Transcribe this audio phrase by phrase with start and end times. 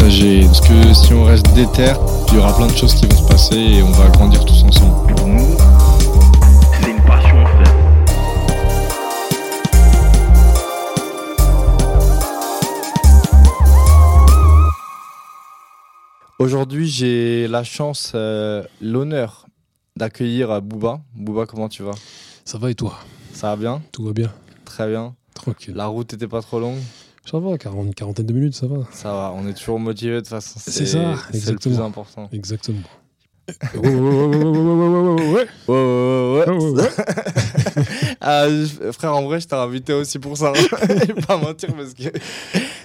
[0.00, 0.40] partager.
[0.46, 1.92] Parce que si on reste déter,
[2.28, 4.62] il y aura plein de choses qui vont se passer et on va grandir tous
[4.62, 5.14] ensemble.
[5.14, 5.56] Pour nous,
[6.80, 7.74] c'est une passion, frère.
[16.38, 19.46] Aujourd'hui, j'ai la chance, euh, l'honneur
[19.96, 21.00] d'accueillir Booba.
[21.14, 21.92] Booba, comment tu vas?
[22.44, 22.98] Ça va et toi?
[23.34, 23.82] Ça va bien?
[23.92, 24.32] Tout va bien
[24.64, 25.14] Très bien.
[25.34, 25.74] Tranquille.
[25.74, 26.78] La route était pas trop longue?
[27.24, 28.86] Ça va, 40, quarantaine de minutes, ça va.
[28.92, 30.58] Ça va, on est toujours motivé de toute façon.
[30.62, 32.28] C'est ça, c'est le plus important.
[32.32, 32.80] Exactement.
[38.92, 40.52] Frère, en vrai, je t'ai invité aussi pour ça.
[40.54, 42.04] Je vais pas mentir parce que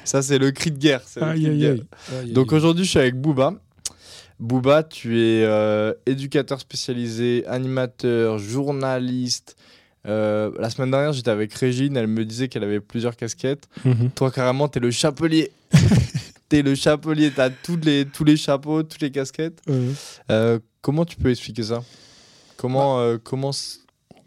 [0.03, 1.02] ça, c'est le cri de guerre.
[1.22, 2.31] Aïe, aïe, aïe.
[2.31, 3.53] Donc aujourd'hui, je suis avec Booba.
[4.39, 9.56] Booba, tu es euh, éducateur spécialisé, animateur, journaliste,
[10.06, 13.67] euh, la semaine dernière, j'étais avec Régine, elle me disait qu'elle avait plusieurs casquettes.
[13.84, 14.12] Mhm.
[14.12, 15.52] Toi, carrément, t'es le chapelier.
[16.50, 19.62] t'es le chapelier, t'as tous les, tous les chapeaux, toutes les casquettes.
[20.30, 21.84] Euh, comment tu peux expliquer ça?
[22.58, 23.52] Comment, euh, comment,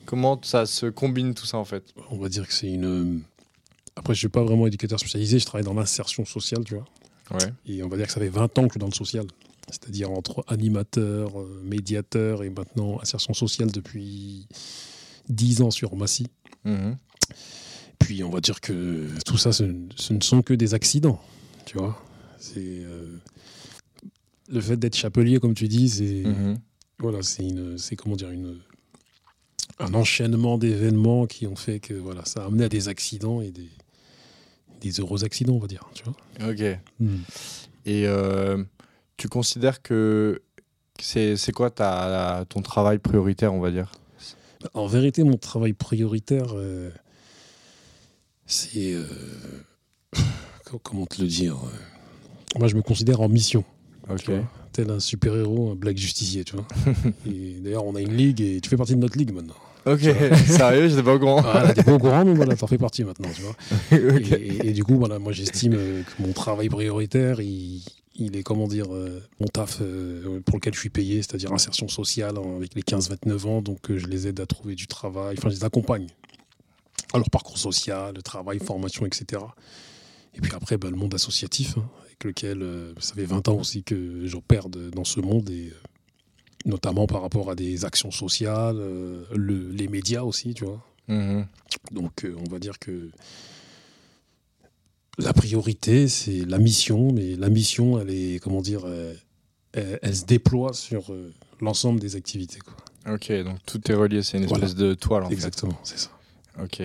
[0.05, 1.85] comment ça se combine tout ça en fait?
[2.11, 3.23] On va dire que c'est une.
[3.97, 6.85] Après, je suis pas vraiment éducateur spécialisé, je travaille dans l'insertion sociale, tu vois.
[7.31, 7.53] Ouais.
[7.67, 9.27] Et on va dire que ça fait 20 ans que je suis dans le social.
[9.71, 14.47] C'est-à-dire entre animateur, euh, médiateur et maintenant insertion sociale depuis
[15.29, 16.27] 10 ans sur Massy.
[16.65, 16.97] Mhm.
[17.99, 19.65] Puis on va dire que tout ça, ce,
[19.97, 21.21] ce ne sont que des accidents,
[21.67, 22.01] tu vois.
[22.39, 23.19] C'est euh,
[24.49, 26.59] le fait d'être chapelier, comme tu dis, c'est Mhm.
[27.01, 28.59] voilà, c'est une, c'est comment dire une
[29.81, 33.51] un enchaînement d'événements qui ont fait que voilà, ça a amené à des accidents et
[33.51, 33.69] des
[34.81, 36.51] des heureux accidents, on va dire, tu vois.
[36.51, 36.61] Ok.
[36.61, 38.63] Et euh,
[39.17, 40.41] tu considères que
[41.01, 43.91] c'est c'est quoi ta, ton travail prioritaire, on va dire?
[44.75, 46.91] En vérité, mon travail prioritaire, euh,
[48.47, 49.05] c'est euh,
[50.65, 51.57] co- comment te le dire.
[51.57, 53.65] euh, Moi, je me considère en mission.
[54.11, 54.31] Ok.
[54.73, 56.67] tel un super-héros, un black justicier, tu vois.
[57.27, 59.55] et d'ailleurs, on a une ligue et tu fais partie de notre ligue maintenant.
[59.87, 60.01] Ok,
[60.47, 61.41] sérieux, j'étais pas au courant.
[61.41, 63.57] Voilà, t'es pas au courant, mais voilà, t'en fais partie maintenant, tu vois.
[63.93, 67.83] Et, et- et du coup, voilà, moi, j'estime que mon travail prioritaire, il,
[68.19, 71.89] il est, comment dire, euh, mon taf euh, pour lequel je suis payé, c'est-à-dire insertion
[71.89, 75.37] sociale hein, avec les 15-29 ans, donc euh, je les aide à trouver du travail,
[75.39, 76.09] enfin, je les accompagne
[77.15, 79.43] à leur parcours social, le travail, formation, etc.
[80.35, 83.57] Et puis après, bah, le monde associatif, hein, avec lequel euh, ça fait 20 ans
[83.59, 85.73] aussi que j'opère dans ce monde, et
[86.67, 90.85] notamment par rapport à des actions sociales, le- les médias aussi, tu vois.
[91.07, 91.47] Mhm.
[91.93, 93.11] Donc on va dire que
[95.19, 99.15] la priorité, c'est la mission, mais la mission, elle est, comment dire, euh,
[99.73, 102.61] elle, elle se déploie sur euh, l'ensemble des activités.
[102.61, 103.15] Quoi.
[103.15, 104.65] Ok, donc tout est relié, c'est une Voilà.
[104.67, 106.11] espèce de toile en Exactement, c'est ça.
[106.57, 106.63] fait.
[106.63, 106.81] Ok.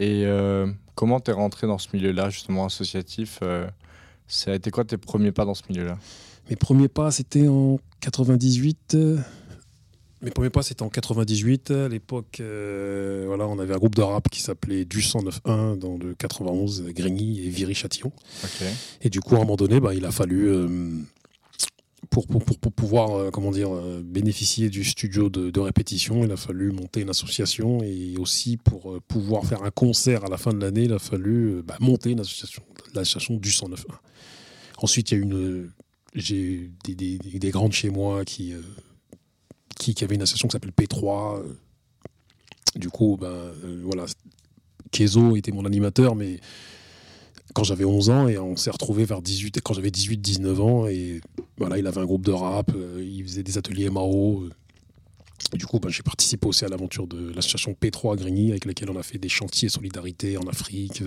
[0.00, 3.66] Et euh, comment t'es rentré dans ce milieu-là, justement associatif euh,
[4.28, 5.98] Ça a été quoi tes premiers pas dans ce milieu-là?
[6.50, 8.96] Mes premiers pas, c'était en 98.
[10.20, 11.70] Mes premiers pas, c'était en 98.
[11.70, 15.96] À l'époque, euh, voilà, on avait un groupe de rap qui s'appelait Du 109.1 dans
[15.96, 18.10] le 91, euh, Grigny et Viry-Châtillon.
[19.02, 20.90] Et du coup, à un moment donné, bah, il a fallu, euh,
[22.10, 23.70] pour, pour, pour, pour pouvoir euh, comment dire,
[24.02, 27.82] bénéficier du studio de, de répétition, il a fallu monter une association.
[27.84, 31.62] Et aussi, pour pouvoir faire un concert à la fin de l'année, il a fallu
[31.64, 32.62] bah, monter une association,
[32.92, 33.84] l'association du 109.1.
[34.78, 35.70] Ensuite, il y a une.
[36.14, 38.52] J'ai des, des, des- des grandes chez moi qui,
[39.78, 41.38] qui, avaient une association qui s'appelle P3.
[41.38, 41.42] euh.
[42.76, 44.04] Du coup, ben, euh, voilà.
[44.90, 46.40] Kezo était mon animateur, mais
[47.54, 50.86] quand j'avais 11 ans et on s'est retrouvé vers 18 quand j'avais 18 19 ans
[50.86, 51.20] et
[51.56, 54.48] voilà il avait un groupe de rap euh, il faisait des ateliers MAO
[55.54, 58.90] du coup ben, j'ai participé aussi à l'aventure de l'association P3 à Grigny avec laquelle
[58.90, 61.02] on a fait des chantiers solidarité en Afrique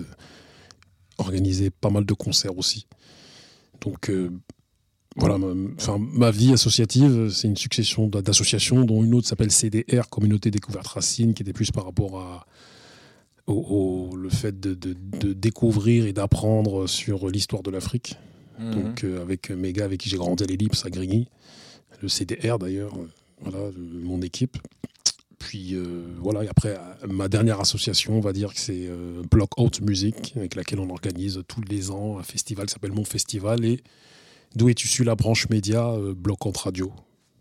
[1.20, 2.88] organisé pas mal de concerts aussi
[3.80, 4.12] donc
[5.18, 5.48] voilà ma,
[5.78, 10.52] enfin, ma vie associative c'est une succession d'a- d'associations dont une autre s'appelle CDR Communauté
[10.52, 12.46] Découverte Racine qui était plus par rapport à
[13.48, 13.54] au,
[14.12, 18.16] au- le fait de, de- de découvrir et d'apprendre sur l'histoire de l'Afrique.
[18.60, 18.72] Mhm.
[18.74, 21.28] Donc euh, avec mes gars avec qui j'ai grandi à l'Ellipse à Grigny,
[22.02, 23.08] le CDR d'ailleurs, euh,
[23.42, 24.58] voilà, le- mon équipe.
[25.40, 26.78] Puis euh, voilà, et après
[27.10, 28.88] ma dernière association, on va dire que c'est
[29.32, 33.04] Block Out Music, avec laquelle on organise tous les ans un festival qui s'appelle Mon
[33.06, 33.82] Festival et
[34.56, 36.92] d'où est issue la branche média, euh, Bloc Radio?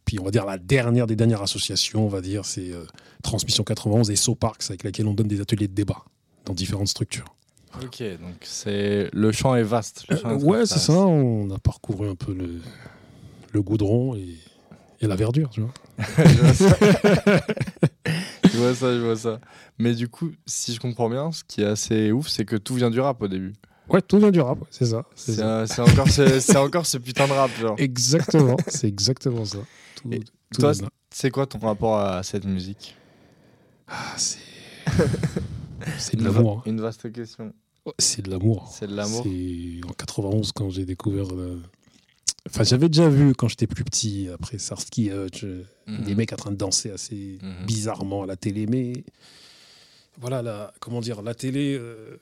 [0.04, 2.84] Puis on va dire la dernière des dernières associations, on va dire, c'est euh,
[3.22, 6.02] Transmission 91 et SoParks, avec laquelle on donne des ateliers de débat
[6.44, 7.36] dans différentes structures.
[7.82, 10.04] Ok, donc c'est le champ est vaste.
[10.08, 12.60] le champ est Euh, ouais, c'est ça, on a parcouru un peu le,
[13.52, 14.36] le goudron et,
[15.00, 15.72] et la verdure, tu vois.
[15.98, 16.76] je vois ça.
[18.44, 19.40] je vois ça, je vois ça.
[19.78, 22.74] Mais du coup, si je comprends bien, ce qui est assez ouf, c'est que tout
[22.74, 23.52] vient du rap au début.
[23.90, 25.04] Ouais, tout vient du rap, c'est ça.
[25.14, 25.42] c'est
[25.80, 27.74] encore, ce- c'est encore ce putain de rap, genre.
[27.78, 29.58] Exactement, c'est exactement ça.
[29.96, 30.72] Tout, Et tout toi.
[31.12, 32.94] C'est quoi ton rapport à cette musique?
[33.88, 34.38] Ah, c'est.
[35.98, 36.62] c'est de l'amour.
[36.66, 37.52] Une vaste question.
[37.84, 38.70] Ouais, C'est de l'amour.
[38.72, 39.24] C'est de l'amour?
[39.24, 41.26] C'est en 91 quand j'ai découvert.
[41.34, 41.60] le-
[42.48, 46.04] Enfin, j'avais déjà vu quand j'étais plus petit, après Sarsky Hutch, euh, Mhm.
[46.04, 47.66] des mecs en train de danser assez Mhm.
[47.66, 48.92] bizarrement à la télé, mais
[50.18, 52.16] voilà, la, comment dire, la télé, euh,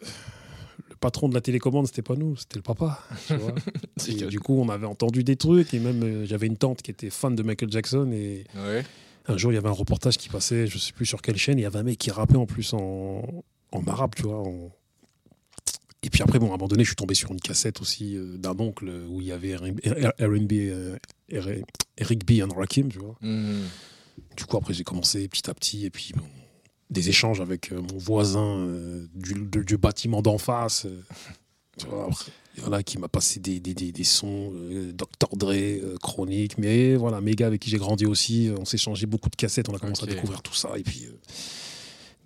[0.90, 3.00] le patron de la télécommande, c'était pas nous, c'était le papa.
[3.26, 3.54] tu vois.
[4.08, 6.90] Et du coup, on avait entendu des trucs, et même euh, j'avais une tante qui
[6.90, 8.84] était fan de Michael Jackson, et Ouais.
[9.26, 11.58] un jour, il y avait un reportage qui passait, je sais plus sur quelle chaîne,
[11.58, 13.22] il y avait un mec qui rappait en plus en,
[13.72, 14.38] en arabe, tu vois.
[14.40, 14.70] en-
[16.02, 18.16] Et puis après, bon, à un moment donné, je suis tombé sur une cassette aussi
[18.16, 20.96] euh, d'un oncle où il y avait R&B, euh,
[21.98, 22.40] Eric B.
[22.42, 23.16] and Rakim, tu vois.
[23.20, 23.64] Mhm.
[24.36, 26.24] Du coup, après, j'ai commencé petit à petit, et puis bon,
[26.90, 30.86] des échanges avec euh, mon voisin euh, du, bâtiment d'en face.
[30.86, 31.00] euh,
[32.56, 35.36] voilà, qui m'a passé des, des, des, des sons, euh, Dr.
[35.36, 38.78] Dre, euh, Chronique, mais voilà, mes gars avec qui j'ai grandi aussi, euh, on s'est
[38.78, 41.06] changé beaucoup de cassettes, on a commencé à découvrir tout ça, et puis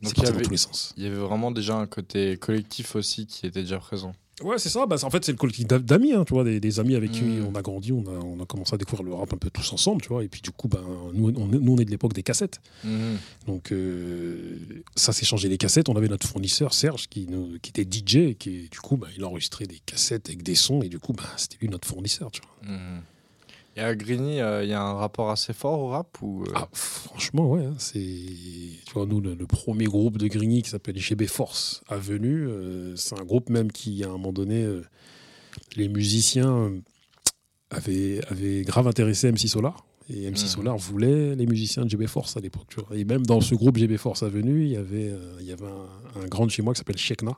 [0.03, 0.95] c'est il parti avait- dans tous les sens.
[0.97, 4.15] Il y avait vraiment déjà un côté collectif aussi qui était déjà présent.
[4.43, 4.87] Ouais, c'est ça.
[4.87, 7.13] Bah, en fait, c'est le collectif d'a- d'amis, hein, tu vois, des, des amis avec
[7.13, 7.47] qui Mm.
[7.47, 9.73] on a grandi, on a, on a commencé à découvrir le rap un peu tous
[9.73, 10.25] ensemble, tu vois.
[10.25, 10.81] Et puis du coup, ben,
[11.15, 12.61] nous, on, est- nous, on est de l'époque des cassettes.
[12.85, 13.19] Mhm.
[13.47, 14.57] Donc euh,
[14.97, 15.89] ça s'est changé les cassettes.
[15.89, 19.09] On avait notre fournisseur Serge qui, nous, qui était DJ, et qui du coup, ben,
[19.17, 22.31] il enregistrait des cassettes avec des sons, et du coup, ben, c'était lui notre fournisseur,
[22.31, 22.73] tu vois.
[22.75, 23.03] Mhm.
[23.77, 26.53] Et à Grigny, euh, il y a un rapport assez fort au rap ou euh,
[26.55, 27.99] Ah, franchement, ouais, hein, c'est.
[28.01, 32.47] Tu vois, nous, le, le premier groupe de Grigny qui s'appelle GB Force a venu.
[32.47, 34.67] euh, c'est un groupe même qui, à un moment donné,
[35.77, 36.73] les musiciens
[37.71, 39.87] avaient, avaient grave intéressé MC Solar.
[40.11, 40.49] Et MC Mhm.
[40.49, 42.77] Solar voulait les musiciens de GB Force à l'époque.
[42.93, 45.65] Et même dans ce groupe GB Force a venu, il y avait, il y avait
[45.67, 47.33] un, un grand de chez moi qui s'appelle Shekna,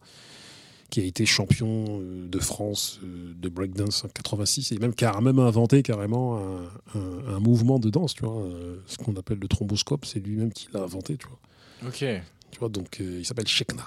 [0.95, 5.05] qui a été champion euh, de France euh, de breakdance en 86 et même qui
[5.05, 6.63] a même inventé carrément un,
[6.95, 10.53] un- un mouvement de danse, tu vois, euh, ce qu'on appelle le thromboscope, c'est lui-même
[10.53, 11.41] qui l'a inventé, tu vois.
[11.89, 12.05] Ok.
[12.53, 13.85] Tu vois, donc euh, il s'appelle Shekna,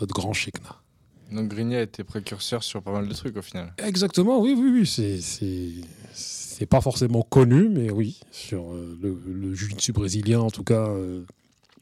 [0.00, 0.76] notre grand Shekna.
[1.32, 3.72] Donc Grigny a été précurseur sur pas mal de trucs au final.
[3.78, 5.20] Exactement, oui, oui, oui, c'est
[6.12, 10.86] c'est pas forcément connu, mais oui, sur euh, le, le jiu-jitsu brésilien, en tout cas,
[10.88, 11.22] euh,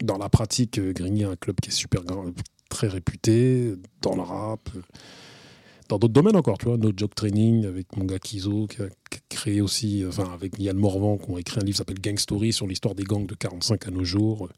[0.02, 2.26] dans la pratique, Grigny a un club qui est super grand,
[2.74, 4.68] très réputé, dans le rap,
[5.88, 8.86] dans d'autres domaines encore, tu vois, No Joke Training avec mon gars Kizo, qui a,
[8.86, 8.88] a
[9.28, 12.52] créé aussi, enfin, avec Yann Morvan, qui ont écrit un livre qui s'appelle Gang Story
[12.52, 14.48] sur l'histoire des gangs de 45 à nos jours,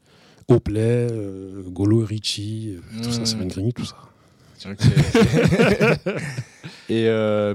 [0.49, 3.41] Oplay, euh, Golo et Richie, euh, tout ça, c'est Mm.
[3.43, 3.97] une Grigny, tout ça.
[6.89, 7.53] Et euh,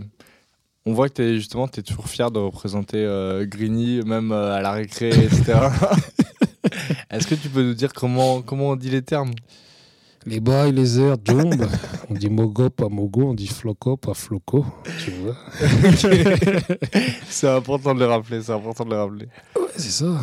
[0.86, 4.60] on voit que t'es, justement, tu es toujours fier de représenter euh, Grigny, même à
[4.60, 5.54] la récré, etc.
[7.10, 9.32] Est-ce que tu peux nous dire comment, comment on dit les termes?
[10.26, 11.66] Les bails, les airs, jumb.
[12.10, 14.64] on dit mogo, pas mogo, on dit floco, pas floco.
[15.04, 15.36] Tu vois
[17.28, 19.26] C'est important de le rappeler, c'est important de le rappeler.
[19.56, 20.20] Ouais, c'est ça.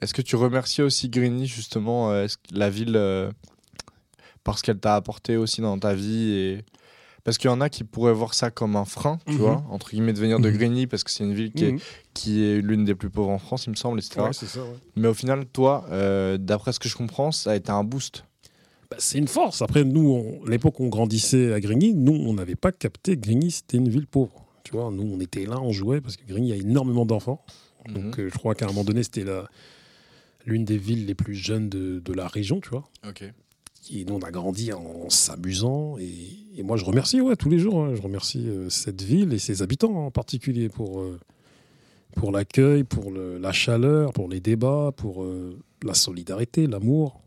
[0.00, 3.30] Est-ce que tu remercies aussi Grigny, justement, euh, la ville, euh,
[4.44, 6.64] parce qu'elle t'a apporté aussi dans ta vie et...
[7.22, 9.38] Parce qu'il y en a qui pourraient voir ça comme un frein, tu Mhm.
[9.38, 10.56] vois, entre guillemets, de venir de Mhm.
[10.58, 11.78] Grigny, parce que c'est une ville qui est, Mhm.
[12.12, 14.20] qui est l'une des plus pauvres en France, il me semble, etc.
[14.20, 14.76] Ouais, c'est ça, ouais.
[14.96, 18.24] Mais au final, toi, euh, d'après ce que je comprends, ça a été un boost.
[18.90, 19.62] Bah, c'est une force.
[19.62, 23.20] Après, nous, on- l'époque où on grandissait à Grigny, nous, on n'avait pas capté que
[23.22, 24.44] Grigny, c'était une ville pauvre.
[24.62, 27.44] Tu vois, nous, on était là, on jouait, parce que Grigny a énormément d'enfants.
[27.88, 29.48] Donc, euh, je crois qu'à un moment donné, c'était la-
[30.46, 32.88] l'une des villes les plus jeunes de, de la région, tu vois.
[33.08, 33.24] Ok.
[33.92, 35.98] Et nous, on a grandi en s'amusant.
[35.98, 36.10] Et,
[36.56, 37.84] et moi, je remercie, ouais, tous les jours.
[37.84, 37.94] hein.
[37.94, 41.18] je remercie euh, cette ville et ses habitants en particulier pour, euh,
[42.16, 45.26] pour l'accueil, pour le- la chaleur, pour les débats, pour
[45.82, 47.20] la solidarité, l'amour.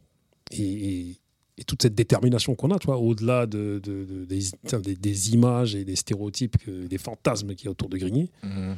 [0.52, 0.62] Et,
[1.10, 1.18] et-
[1.58, 4.96] et toute cette détermination qu'on a, tu vois, au-delà de, de- de- des, tiens, des-
[4.96, 8.76] des images et des stéréotypes, que- des fantasmes qu'il y a autour de Grigny, Mhm.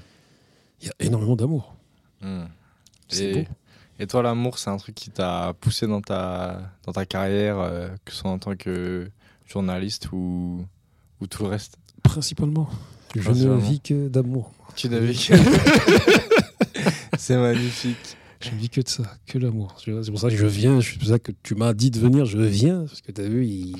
[0.81, 1.75] il y a énormément d'amour.
[3.09, 3.43] C'est Et, beau.
[3.99, 7.89] et toi, l'amour, c'est un truc qui t'a poussé dans ta, dans ta carrière, euh,
[8.05, 9.09] que ce soit en tant que
[9.47, 10.63] journaliste ou,
[11.19, 11.77] ou tout le reste?
[12.03, 12.69] Principalement.
[13.15, 14.51] Je ne vis que d'amour.
[14.75, 15.13] Tu n'avais
[17.17, 18.15] C'est magnifique.
[18.41, 19.75] Je ne vis que de ça, que l'amour.
[19.83, 22.25] C'est pour ça que je viens, c'est pour ça que tu m'as dit de venir,
[22.25, 22.85] je viens.
[22.85, 23.75] Parce que tu as vu, il-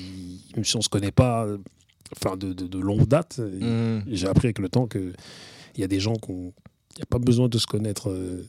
[0.54, 1.56] même si on ne se connaît pas euh,
[2.16, 4.02] enfin de, de- de longue date, Mhm.
[4.08, 5.12] j'ai appris avec le temps que
[5.76, 6.52] Il y a des gens qui ont.
[6.96, 8.44] Il n'y a pas besoin de se connaître euh,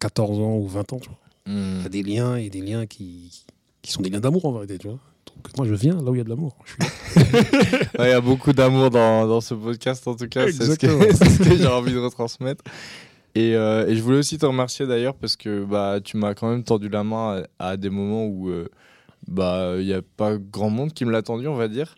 [0.00, 0.98] 14 ans ou 20 ans.
[1.06, 1.18] Vois.
[1.46, 3.44] Il y a des liens et des liens qui,
[3.80, 4.76] qui sont des liens d'amour en vérité.
[4.78, 4.98] Tu vois.
[5.34, 6.56] Donc, moi, je viens là où il y a de l'amour.
[7.98, 10.46] Ouais, Il y a beaucoup d'amour dans, dans ce podcast, en tout cas.
[10.46, 11.04] C'est ce que, Exactement.
[11.12, 12.64] c'est ce que j'ai envie de retransmettre.
[13.34, 16.50] Et, euh, et je voulais aussi te remercier d'ailleurs parce que bah, tu m'as quand
[16.50, 18.68] même tendu la main à, à des moments où euh,
[19.26, 21.94] bah, il n'y a pas grand monde qui me l'a tendu, on va dire.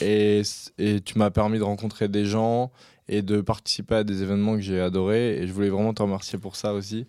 [0.00, 0.42] Et,
[0.78, 2.70] et tu m'as permis de rencontrer des gens
[3.08, 5.38] et de participer à des événements que j'ai adorés.
[5.38, 7.06] Et je voulais vraiment te remercier pour ça aussi.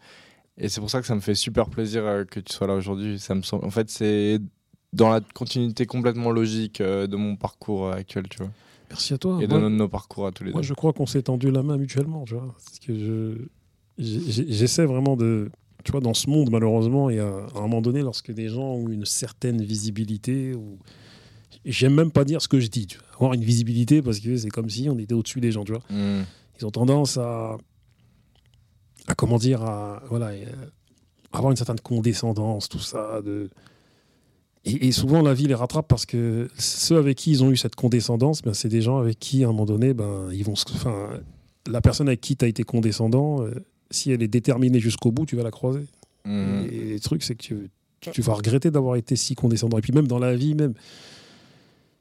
[0.57, 2.73] Et c'est pour ça que ça me fait super plaisir euh, que tu sois là
[2.73, 3.19] aujourd'hui.
[3.19, 3.65] Ça me semble...
[3.65, 4.39] En fait, c'est
[4.93, 8.51] dans la continuité complètement logique euh, de mon parcours euh, actuel, tu vois.
[8.89, 9.39] Merci à toi.
[9.41, 10.67] Et de Moi- nos, nos parcours à tous les Moi, deux.
[10.67, 12.53] je crois qu'on s'est tendu la main mutuellement, tu vois.
[12.65, 13.37] Parce que je,
[13.97, 15.49] j'ai- j'ai- j'essaie vraiment de,
[15.83, 18.47] tu vois, dans ce monde, malheureusement, il y a à un moment donné, lorsque des
[18.49, 20.77] gens ont une certaine visibilité, ou
[21.65, 23.07] j'aime même pas dire ce que je dis, tu vois.
[23.15, 25.81] avoir une visibilité, parce que c'est comme si on était au-dessus des gens, tu vois.
[25.89, 26.23] Mm.
[26.59, 27.57] Ils ont tendance à,
[29.07, 30.45] à comment dire, à voilà, euh,
[31.33, 33.49] avoir une certaine condescendance, tout ça, de
[34.65, 37.57] et, et souvent, la vie les rattrape parce que ceux avec qui ils ont eu
[37.57, 40.55] cette condescendance, ben, c'est des gens avec qui, à un moment donné, ben, ils vont
[40.55, 41.09] se- enfin,
[41.67, 43.53] la personne avec qui tu as été condescendant, euh,
[43.91, 45.85] si elle est déterminée jusqu'au bout, tu vas la croiser.
[46.25, 46.65] Mm.
[46.71, 47.43] Et le truc, c'est que
[48.01, 49.77] tu, vas regretter d'avoir été si condescendant.
[49.77, 50.73] Et puis, même dans la vie, même,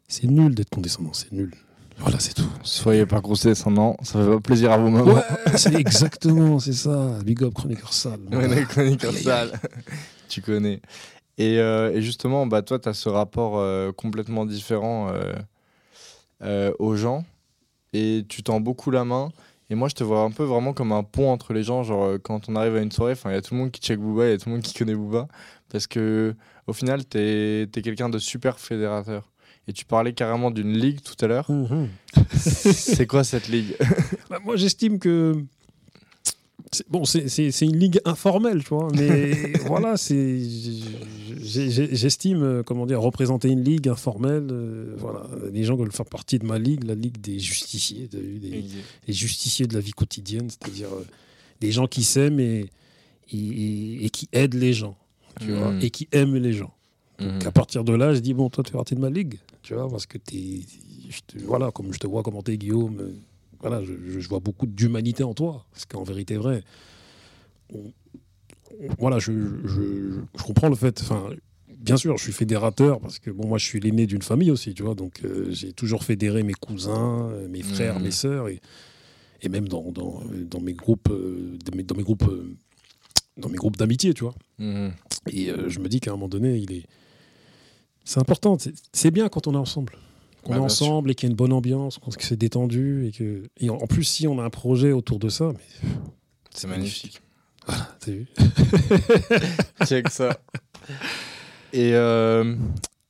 [0.09, 1.53] c'est nul d'être condescendant, c'est nul.
[1.99, 2.51] Voilà, c'est tout.
[2.65, 5.07] Soyez pas gros descendants, ça fait pas plaisir à vous-même.
[5.07, 5.23] Ouais,
[5.57, 7.19] c'est exactement, c'est ça.
[7.25, 8.21] Big up, chroniqueur sale.
[8.33, 9.53] Ouais, aïe, sales.
[10.29, 10.81] tu connais.
[11.39, 15.33] Et, euh, et justement, bah, toi, tu as ce rapport euh, complètement différent euh,
[16.43, 17.25] euh, aux gens
[17.93, 19.31] et tu tends beaucoup la main.
[19.71, 21.83] Et moi, je te vois un peu vraiment comme un pont entre les gens.
[21.83, 23.99] Genre, quand on arrive à une soirée, il y a tout le monde qui check
[23.99, 25.27] Booba, il y a tout le monde qui connaît Booba.
[25.71, 26.35] Parce que,
[26.67, 29.31] au final, tu es, quelqu'un de super fédérateur.
[29.67, 31.51] Et tu parlais carrément d'une ligue tout à l'heure.
[31.51, 31.89] Mhm.
[32.37, 33.75] C'est quoi cette ligue?
[34.29, 35.35] Bah, moi, j'estime que.
[36.91, 39.33] Bon, c'est- une ligue informelle, tu vois, mais
[39.67, 40.39] voilà, c'est.
[41.43, 44.49] J'estime, euh, comment dire, représenter une ligue informelle.
[44.51, 48.65] euh, voilà, les gens veulent faire partie de ma ligue, la ligue des justiciers, des,
[49.07, 51.05] les justiciers de la vie quotidienne, c'est-à-dire euh,
[51.61, 52.67] des gens qui s'aiment et,
[53.33, 54.97] et, et- et qui aident les gens,
[55.41, 55.81] tu vois, Mhm.
[55.83, 56.73] et qui aiment les gens.
[57.19, 59.35] Donc, à partir de là, je dis, bon, toi, tu fais partie de ma ligue,
[59.63, 60.61] tu vois, parce que t'es.
[61.47, 63.13] Voilà, comme je te vois commenter, Guillaume, euh,
[63.65, 66.63] voilà, je, vois beaucoup d'humanité en toi, ce qui est en vérité vrai.
[67.73, 69.33] On- on- voilà, je,
[69.65, 71.01] je, je comprends le fait.
[71.01, 71.31] Enfin,
[71.79, 74.75] bien sûr, je suis fédérateur parce que, bon, moi, je suis l'aîné d'une famille aussi,
[74.75, 78.03] tu vois, donc euh, j'ai toujours fédéré mes cousins, euh, mes frères, Mhm.
[78.03, 78.61] mes sœurs, et,
[79.43, 82.31] et même dans, dans, dans mes groupes, euh, dans mes, dans mes groupes,
[83.37, 84.35] dans mes groupes d'amitié, tu vois.
[84.59, 84.93] Mhm.
[85.31, 86.87] Et euh, je me dis qu'à un moment donné, il est.
[88.05, 88.59] C'est important.
[88.93, 89.95] C'est bien quand on est ensemble.
[90.45, 90.65] Qu'on est sûr.
[90.65, 93.07] ensemble et qu'il y a une bonne ambiance, qu'on- c'est détendu.
[93.07, 93.43] Et, que...
[93.59, 95.91] et en plus, si on a un projet autour de ça, mais
[96.55, 97.21] C'est magnifique.
[97.67, 98.27] t'as vu
[99.87, 100.39] Check ça.
[101.73, 102.55] Et, euh,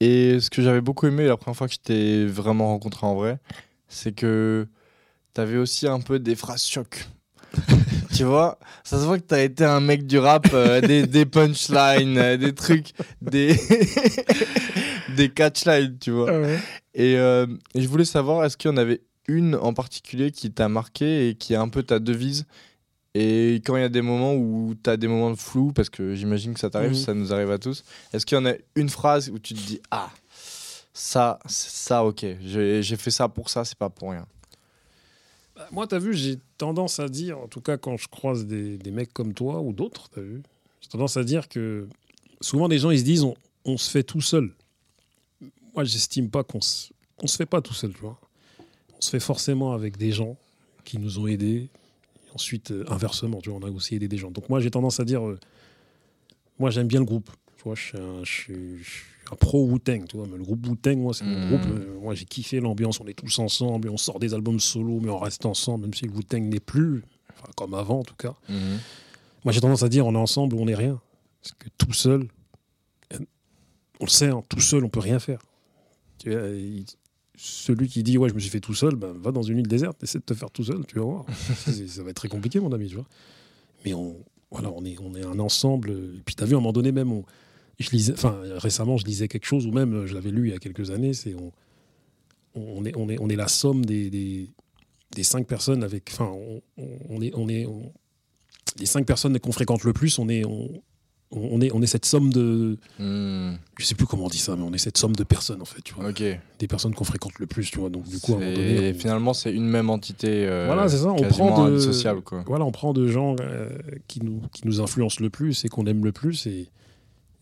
[0.01, 3.15] et ce que j'avais beaucoup aimé la première fois que je t'ai vraiment rencontré en
[3.15, 3.39] vrai,
[3.89, 4.67] c'est que
[5.35, 7.07] t'avais aussi un peu des phrases choc.
[8.15, 11.27] tu vois, ça se voit que t'as été un mec du rap, euh, des, des
[11.27, 13.57] punchlines, euh, des trucs, des,
[15.17, 16.31] des catchlines, tu vois.
[16.95, 20.51] Et, euh, et je voulais savoir, est-ce qu'il y en avait une en particulier qui
[20.53, 22.47] t'a marqué et qui est un peu ta devise?
[23.17, 25.89] Et quand il y a des moments où tu as des moments de flou, parce
[25.89, 26.97] que j'imagine que ça t'arrive, Mhm.
[26.97, 29.61] ça nous arrive à tous, est-ce qu'il y en a une phrase où tu te
[29.61, 30.11] dis Ah,
[30.93, 34.27] ça, ça, ok, j'ai j'ai fait ça pour ça, c'est pas pour rien?
[35.57, 38.77] Bah, Moi, t'as vu, j'ai tendance à dire, en tout cas quand je croise des,
[38.79, 40.43] des mecs comme toi ou d'autres, t'as vu,
[40.81, 41.87] j'ai tendance à dire que
[42.41, 43.35] souvent les gens ils se disent on,
[43.65, 44.53] on se fait tout seul.
[45.75, 48.19] Moi, j'estime pas qu'on se, on se fait pas tout seul, tu vois.
[48.97, 50.37] On se fait forcément avec des gens
[50.85, 51.69] qui nous ont aidés.
[52.27, 54.31] Et ensuite, euh, inversement, tu vois, on a aussi aidé des gens.
[54.31, 55.39] Donc moi, j'ai tendance à dire, euh,
[56.59, 57.31] moi j'aime bien le groupe.
[57.57, 60.27] Tu vois, je suis un, je suis- je suis un pro Wu-Tang, tu vois.
[60.31, 61.47] Mais le groupe Wu-Tang, moi, c'est mon Mhm.
[61.47, 61.67] groupe.
[61.67, 63.01] euh, moi, j'ai kiffé l'ambiance.
[63.01, 65.95] On est tous ensemble et on sort des albums solo, mais on reste ensemble, même
[65.95, 67.03] si le Wu-Tang n'est plus,
[67.33, 68.35] enfin, comme avant en tout cas.
[68.49, 71.01] Moi, j'ai tendance à dire, on est ensemble ou on n'est rien.
[71.43, 72.29] Parce que tout seul,
[74.01, 75.41] on le sait, hein, tout seul, on peut rien faire.
[76.25, 76.85] Tu vois, il-
[77.37, 79.67] celui qui dit, ouais, je me suis fait tout seul, ben, va dans une île
[79.67, 81.27] déserte, essaie de te faire tout seul, tu vas voir.
[81.89, 83.07] Ça va être très compliqué, mon ami, tu vois.
[83.85, 84.17] Mais on,
[84.51, 85.91] voilà, on est, on est un ensemble.
[85.91, 87.25] Et puis, tu as vu, à un moment donné, même, on-
[87.81, 90.53] je lisais, enfin, récemment, je lisais quelque chose, ou même, euh, je l'avais lu il
[90.53, 91.51] y a quelques années, c'est on,
[92.55, 94.49] on, est, on, est, on est la somme des, des,
[95.13, 96.09] des cinq personnes avec.
[96.13, 97.33] Enfin, on, on- on est.
[97.35, 97.93] On est on-
[98.79, 100.69] les cinq personnes qu'on fréquente le plus, on est, on,
[101.37, 102.79] on, est, on est cette somme de.
[102.99, 105.61] Hmm, Je sais plus comment on dit ça, mais on est cette somme de personnes,
[105.61, 105.83] en fait.
[105.83, 106.09] Tu vois.
[106.09, 106.23] Ok.
[106.59, 107.91] Des personnes qu'on fréquente le plus, tu vois.
[107.91, 108.91] Donc, du coup, à un moment C'est- donné.
[108.95, 110.47] on- Finalement, c'est une même entité.
[110.47, 112.45] euh, Voilà, c'est ça, on prend de- quoi.
[112.47, 113.71] Voilà, on prend de gens euh,
[114.09, 116.47] qui, nous, qui nous influencent le plus et qu'on aime le plus.
[116.47, 116.69] Et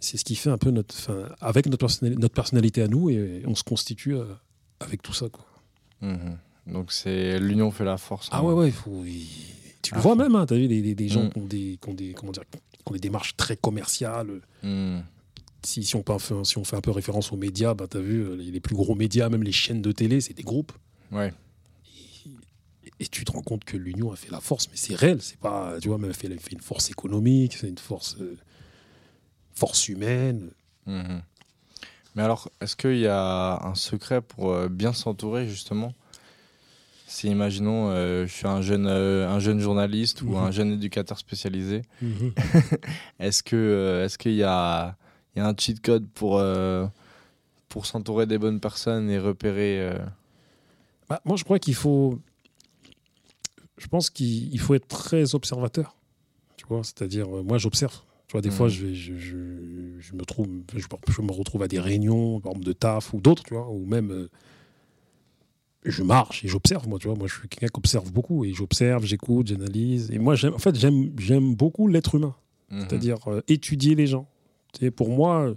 [0.00, 0.94] c'est ce qui fait un peu notre.
[0.96, 4.24] enfin, avec notre, personnali- notre personnalité à nous, et on se constitue euh,
[4.80, 5.28] avec tout ça.
[5.28, 5.44] Quoi.
[6.00, 6.38] Mhm.
[6.72, 8.28] Donc c'est l'union fait la force.
[8.30, 8.42] Ah hein.
[8.42, 9.02] ouais, ouais, il faut.
[9.82, 11.30] Tu le Ah, vois faut- même, hein, tu as vu, des, des- des gens Mm.
[11.30, 12.12] qui, ont des, qui ont des.
[12.12, 12.44] Comment dire
[12.90, 14.40] ont des démarches très commerciales.
[14.62, 15.00] Hmm.
[15.64, 18.00] Si, si, on, peut, si on fait un peu référence aux médias, bah, tu as
[18.00, 20.72] vu, euh, les, les plus gros médias, même les chaînes de télé, c'est des groupes.
[21.12, 21.32] Ouais.
[22.98, 25.38] Et tu te rends compte que l'union a fait la force, mais c'est réel, c'est
[25.38, 28.36] pas, tu vois, même elle fait, elle fait une force économique, c'est une force, euh,
[29.54, 30.50] force humaine.
[30.86, 31.22] Mhm.
[32.14, 35.94] Mais alors, est-ce qu'il y a un secret pour euh, bien s'entourer justement?
[37.12, 40.36] Si imaginons, euh, je suis un jeune, euh, un jeune journaliste ou Mhm.
[40.36, 41.82] un jeune éducateur spécialisé,
[43.20, 44.96] est-ce que, euh, est-ce qu'il y a,
[45.36, 46.86] il y a un cheat code pour euh,
[47.68, 49.98] pour s'entourer des bonnes personnes et repérer euh,
[51.10, 52.18] Bah, moi, je crois qu'il faut,
[53.76, 55.94] je pense qu'il il faut être très observateur,
[56.56, 58.00] tu vois, c'est-à-dire, euh, moi, j'observe.
[58.28, 58.54] Tu vois, des Mhm.
[58.56, 59.36] fois, je, vais- je, je,
[60.00, 63.42] je me trouve, je, me retrouve à des réunions, par exemple, de taf ou d'autres,
[63.44, 64.30] tu vois, ou même euh,
[65.84, 67.16] je marche et j'observe, moi, tu vois.
[67.16, 70.10] Moi, je suis quelqu'un qui observe beaucoup et j'observe, j'écoute, j'analyse.
[70.12, 72.34] Et moi, en fait, j'aime, j'aime beaucoup l'être humain,
[72.70, 72.80] mhm.
[72.80, 74.26] c'est-à-dire euh, étudier les gens.
[74.72, 75.52] Tu sais, pour moi,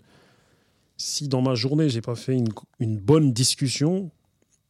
[0.98, 4.10] si dans ma journée, j'ai pas fait une, une bonne discussion,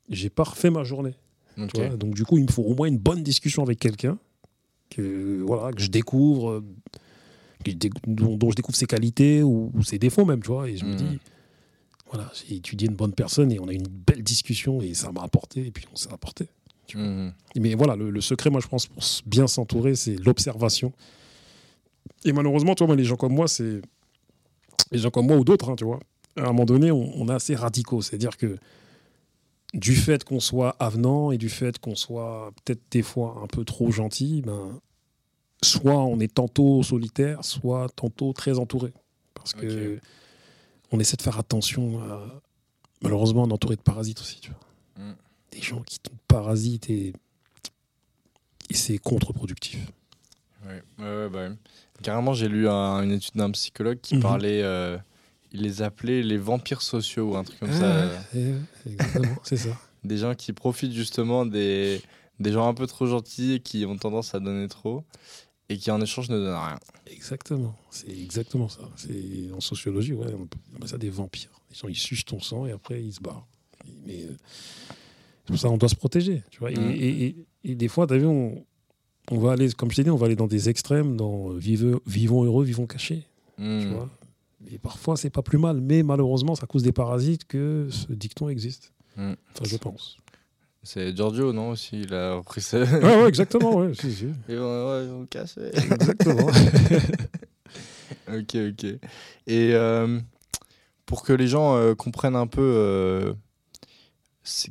[0.09, 1.13] j'ai pas refait ma journée.
[1.57, 1.71] Ok.
[1.73, 4.17] Tu vois, donc du coup, il me faut au moins une bonne discussion avec quelqu'un
[4.89, 6.63] que voilà que je découvre, euh,
[7.63, 10.47] que je dé- dont, dont je découvre ses qualités ou, ou ses défauts même, tu
[10.47, 10.69] vois.
[10.69, 10.95] Et je me Mhm.
[10.97, 11.19] dis,
[12.11, 15.11] voilà, j'ai étudié une bonne personne et on a eu une belle discussion et ça
[15.11, 16.47] m'a apporté et puis on s'est apporté.
[16.87, 17.07] tu vois.
[17.07, 17.33] Mhm.
[17.57, 20.93] Mais voilà, le, le secret, moi, je pense, pour bien s'entourer, c'est l'observation.
[22.23, 23.81] Et malheureusement, moi, les gens comme moi, c'est
[24.91, 25.99] les gens comme moi ou d'autres, hein, tu vois.
[26.37, 28.57] À un moment donné, on, on est assez radicaux, c'est-à-dire que
[29.73, 33.65] du fait qu'on soit avenant et du fait qu'on soit peut-être des fois un peu
[33.65, 34.79] trop gentil, ben,
[35.63, 38.93] soit on est tantôt solitaire, soit tantôt très entouré.
[39.33, 39.99] Parce que.
[40.91, 42.21] On essaie de faire attention à.
[43.01, 45.03] Malheureusement, on est entouré de parasites aussi, tu vois.
[45.05, 45.15] Mm.
[45.51, 47.13] Des gens qui te parasitent et,
[48.69, 49.79] et c'est contre-productif.
[50.65, 51.49] Ouais, bah.
[52.01, 54.21] Carrément, j'ai lu un- une étude d'un psychologue qui Mhm.
[54.21, 54.97] parlait, euh,
[55.51, 57.85] il les appelait les vampires sociaux ou un truc comme ça.
[57.85, 59.69] Ah, euh, c'est exactement, c'est ça.
[60.03, 62.01] Des gens qui profitent justement des,
[62.39, 65.03] des gens un peu trop gentils et qui ont tendance à donner trop
[65.69, 66.79] et qui en échange ne donnent rien.
[67.07, 68.81] Exactement, c'est exactement ça.
[68.95, 70.43] C'est en sociologie, ouais, on
[70.75, 71.51] appeler ça des vampires.
[71.69, 73.47] Les gens ils sucent ton sang et après ils se barrent.
[74.05, 74.35] Mais euh,
[75.45, 76.71] c'est pour ça on doit se protéger, tu vois.
[76.71, 76.75] Et-.
[76.75, 77.35] Et, et-
[77.67, 78.63] et des fois, vu, on,
[79.31, 81.57] on va aller, comme je t'ai dit, on va aller dans des extrêmes, dans euh,
[82.05, 83.25] vivons heureux, vivons cachés,
[83.57, 83.93] tu Hmm.
[83.93, 84.09] vois.
[84.71, 88.11] Et parfois c'est pas plus mal, mais malheureusement, c'est à cause des parasites que ce
[88.13, 88.91] dicton existe.
[89.17, 89.35] Mhm.
[89.53, 90.17] Enfin, je pense.
[90.85, 92.79] C'est Giorgio, non aussi Il a repris ça.
[92.79, 94.25] ouais, ouais, exactement, ouais, si, si.
[94.49, 95.57] Et on, ouais, on casse.
[95.57, 95.71] ouais.
[95.73, 96.47] Exactement.
[98.29, 98.83] ok, ok.
[99.47, 100.19] Et euh,
[101.07, 103.33] pour que les gens euh, comprennent un peu euh,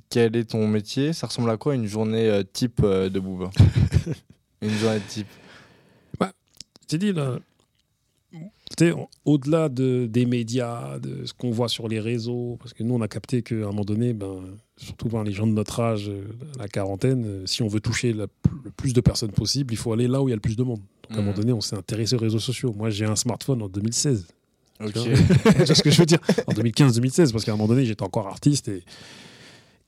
[0.09, 3.51] quel est ton métier, ça ressemble à quoi une journée type de Booba?
[4.63, 5.27] Une journée type?
[6.89, 7.39] J'ai dit là,
[8.77, 12.83] tu sais, au-delà de, des médias, de ce qu'on voit sur les réseaux, parce que
[12.83, 14.41] nous on a capté qu'à un moment donné, ben,
[14.77, 16.25] surtout ben, les gens de notre âge, euh,
[16.59, 18.27] la quarantaine, euh, si on veut toucher la
[18.65, 20.57] le plus de personnes possible, il faut aller là où il y a le plus
[20.57, 20.81] de monde.
[21.03, 22.73] Donc à un moment donné, on s'est intéressé aux réseaux sociaux.
[22.75, 24.27] Moi j'ai un smartphone en 2016.
[24.81, 24.97] Ok.
[24.97, 26.19] Vois ce que je veux dire?
[26.47, 28.83] En 2015-2016, parce qu'à un moment donné, j'étais encore artiste et,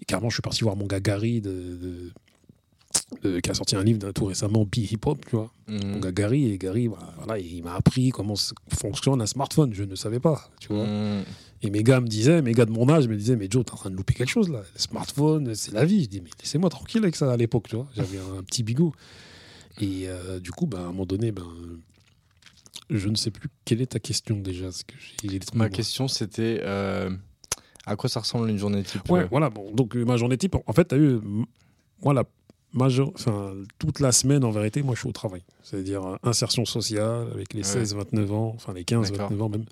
[0.01, 2.13] et carrément, je suis parti voir mon gars Gary de, de-
[3.23, 5.53] de- qui a sorti un livre d'un tout récemment, Be Hip Hop, tu vois.
[5.69, 5.87] Mhm.
[5.93, 8.35] mon gars Gary et Gary bah, voilà, il m'a appris comment
[8.73, 9.73] fonctionne un smartphone.
[9.75, 10.87] Je ne savais pas tu vois.
[10.87, 11.25] Mhm.
[11.63, 13.73] et mes gars me disaient mes gars de mon âge me disaient mais Joe t'es
[13.73, 14.63] en train de louper quelque chose là.
[14.75, 16.05] Le smartphone c'est la vie.
[16.05, 17.89] Je dis mais laissez-moi tranquille avec ça à l'époque tu vois.
[17.97, 18.93] J'avais un, petit bigot
[19.81, 21.47] et euh, du coup bah, à un moment donné ben
[22.89, 27.11] je ne sais plus quelle est ta question déjà que Ma question c'était euh,
[27.87, 29.49] à quoi ça ressemble une journée type Ouais, euh, voilà.
[29.49, 31.21] Bon, donc euh, ma journée type, en fait, tu as eu,
[32.03, 32.25] moi, la
[32.79, 35.43] enfin, toute la semaine, en vérité, moi, je suis au travail.
[35.63, 37.83] C'est-à-dire euh, insertion sociale avec les Ouais.
[37.83, 39.43] 16-29 ans, enfin les 15-29 D'accord.
[39.43, 39.65] ans même.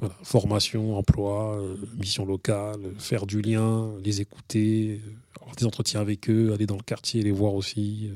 [0.00, 5.00] Voilà, formation, emploi, euh, mission locale, euh, faire du lien, les écouter,
[5.40, 8.10] avoir des entretiens avec eux, aller dans le quartier, les voir aussi.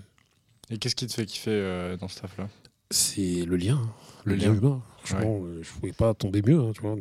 [0.69, 2.49] Et qu'est-ce qui te fait kiffer dans ce taf-là?
[2.91, 3.93] C'est le lien, hein,
[4.25, 4.83] le, Le lien humain.
[5.05, 6.97] Franchement, je ne pouvais pas tomber mieux, hein, tu vois,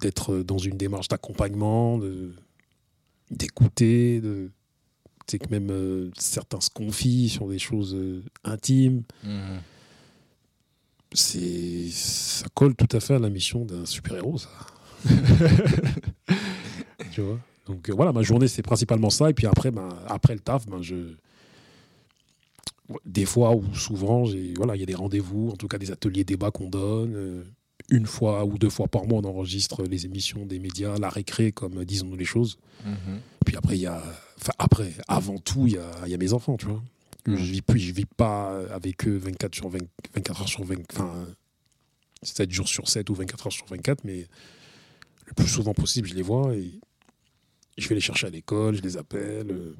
[0.00, 2.00] d'être dans une démarche d'accompagnement,
[3.30, 4.50] d'écouter, de,
[5.30, 9.02] sais que même euh, certains se confient sur des choses euh, intimes.
[9.24, 9.60] Mhm.
[11.12, 14.48] c'est ça colle tout à fait à la mission d'un super-héros, ça.
[17.12, 17.38] tu vois?
[17.66, 19.30] Donc euh, voilà, ma journée, c'est principalement ça.
[19.30, 21.14] Et puis après, ben, après le taf, ben, je...
[23.04, 25.90] des fois ou souvent, j'ai- voilà, il y a des rendez-vous, en tout cas des
[25.90, 27.44] ateliers débats qu'on donne.
[27.90, 31.52] Une fois ou deux fois par mois, on enregistre les émissions des médias, la récré,
[31.52, 32.56] comme disons-nous les choses.
[32.84, 33.20] Mhm.
[33.44, 34.02] Puis après, il y a.
[34.40, 36.82] Enfin, après, avant tout, il y a, y a mes enfants, tu vois.
[37.26, 37.36] Mhm.
[37.36, 39.78] Je vis je vis pas avec eux 24 sur 20,
[40.14, 41.26] 24 heures sur 20, enfin,
[42.22, 44.26] 7 jours sur 7 ou 24 heures sur 24, mais
[45.26, 46.80] le plus souvent possible, je les vois et
[47.78, 49.76] je vais les chercher à l'école, je les appelle, euh,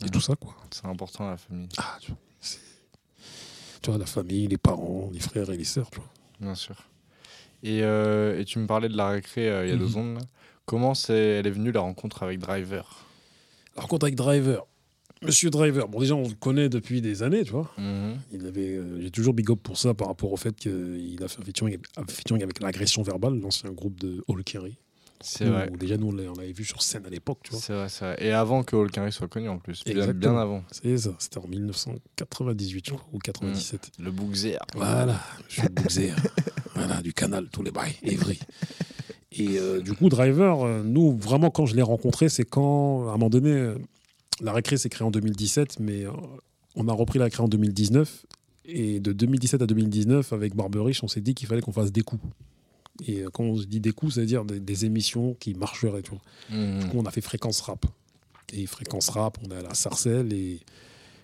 [0.00, 0.10] et Mhm.
[0.10, 0.56] tout ça, quoi.
[0.70, 2.58] C'est important la famille, Ah, tu vois, c'est-
[3.82, 6.10] tu vois, la famille, les parents, les frères et les sœurs, tu vois.
[6.40, 6.76] bien sûr.
[7.64, 9.80] Et, euh, et tu me parlais de la récré euh, il y a Mhm.
[9.82, 10.14] deux secondes.
[10.14, 10.20] là.
[10.66, 13.06] Comment c'est, elle est venue la rencontre avec Driver?
[13.76, 14.66] Alors, contre avec Driver,
[15.22, 17.70] Monsieur Driver, bon, déjà, on le connaît depuis des années, tu vois.
[17.78, 18.18] Mhm.
[18.32, 21.28] Il avait, euh, j'ai toujours big up pour ça par rapport au fait qu'il a
[21.28, 24.76] fait un featuring, un featuring avec l'agression verbale, l'ancien groupe de Hall Kerry.
[25.22, 25.70] C'est vrai.
[25.78, 27.60] Déjà nous on l'a- l'avait vu sur scène à l'époque, tu vois.
[27.60, 28.16] C'est vrai, c'est vrai.
[28.20, 29.82] Et avant que Carry soit connu en plus.
[29.84, 30.38] Bien, bien Exactement.
[30.38, 30.64] avant.
[30.70, 33.92] C'est ça, c'était en 1998 je crois, ou 97.
[33.98, 34.58] Le Bougzer.
[34.74, 36.12] Voilà, je suis Bougzer.
[36.74, 38.38] voilà, du canal, tous les bails, Évry.
[39.36, 43.10] Et euh, du coup, Driver, euh, nous, vraiment, quand je l'ai rencontré, c'est quand, à
[43.10, 43.74] un moment donné, euh,
[44.40, 46.04] la récré s'est créée en 2017, mais
[46.76, 48.26] on a repris la récré en 2019.
[48.66, 52.02] Et de 2017 à 2019, avec Barberich, on s'est dit qu'il fallait qu'on fasse des
[52.02, 52.22] coups.
[53.06, 56.02] Et quand on se dit des coups, c'est-à-dire des, des émissions qui marcheraient.
[56.02, 56.20] Tu vois.
[56.50, 56.80] Mhm.
[56.80, 57.86] Du coup, on a fait Fréquence Rap.
[58.52, 60.60] Et Fréquence Rap, on est à la Sarcelles et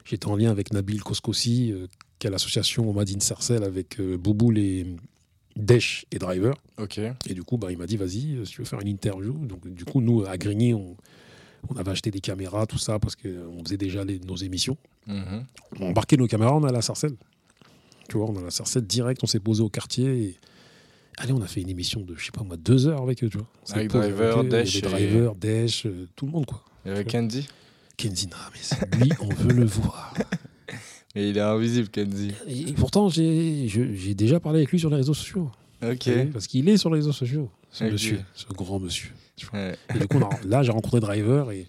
[0.05, 1.73] j'étais en lien avec Nabil Koskossi,
[2.19, 4.87] qui est l'association Madine Sarcelles avec Bouboul et
[5.57, 6.55] Desch et Driver.
[6.79, 6.99] Ok.
[6.99, 9.33] Et du coup, bah, il m'a dit, vas-y, euh, si tu veux faire une interview.
[9.47, 10.97] Donc, du coup, nous, à Grigny, on,
[11.69, 14.77] on avait acheté des caméras, tout ça, parce qu'on faisait déjà les- nos émissions.
[15.07, 15.45] Mhm.
[15.81, 17.17] On a embarqué nos caméras, on est à la Sarcelles.
[18.09, 20.07] Tu vois, on est à la Sarcelle direct, on s'est posé au quartier.
[20.25, 20.37] Et...
[21.19, 23.29] Allez, on a fait une émission de, je sais pas moi, deux heures avec eux,
[23.29, 23.47] tu vois.
[23.73, 26.65] Avec Driver, avait Desch et- Driver, Desch, euh, tout le monde, quoi.
[26.87, 27.47] Et avec Kenzie
[27.99, 30.15] Kenzina, mais c'est lui, on veut le voir.
[31.15, 32.33] Mais il est invisible, Kenzie.
[32.47, 35.51] Et pourtant, j'ai déjà parlé avec lui sur les réseaux sociaux.
[35.83, 36.09] Ok.
[36.33, 39.11] Parce qu'il est sur les réseaux sociaux, ce monsieur, ce grand monsieur.
[39.53, 39.75] Ouais.
[39.95, 41.67] Et du coup, a- là, j'ai rencontré Driver et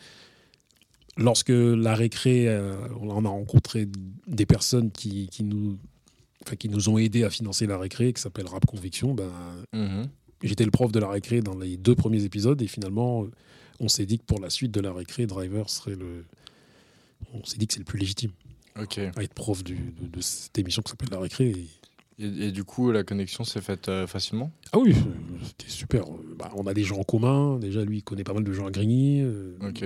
[1.18, 3.88] lorsque la récré, euh, on a rencontré
[4.28, 5.78] des personnes qui, qui nous,
[6.46, 9.14] enfin, qui nous ont aidés à financer la récré, qui s'appelle Rap Conviction.
[9.14, 9.30] Ben,
[9.74, 10.08] Mhm.
[10.44, 13.28] J'étais le prof de la récré dans les deux premiers épisodes et finalement,
[13.80, 16.26] on s'est dit que pour la suite de la récré, Driver serait le.
[17.34, 18.32] On s'est dit que c'est le plus légitime
[18.80, 18.98] Ok.
[19.00, 21.50] à être prof du- de, de cette émission qui s'appelle la récré.
[21.50, 21.68] Et-
[22.20, 24.52] Et, et du coup, la connexion s'est faite euh, facilement?
[24.74, 24.94] Ah oui,
[25.44, 26.06] c'était super.
[26.38, 27.58] Bah, on a des gens en commun.
[27.58, 29.22] Déjà, lui, il connaît pas mal de gens à Grigny.
[29.22, 29.84] euh, Ok.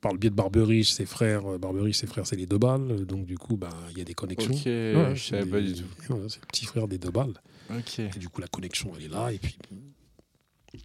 [0.00, 3.04] Par le biais de Barberich, ses frères, euh, Barberich, ses frères, c'est les deux balles.
[3.04, 4.52] Donc, du coup, bah, il y a des connexions.
[4.52, 5.84] Ok, Ouais, je savais pas du tout.
[6.28, 7.34] c'est le petit frère des deux balles.
[7.70, 7.98] Ok.
[7.98, 9.30] Et du coup, la connexion, elle est là.
[9.32, 9.56] Et puis,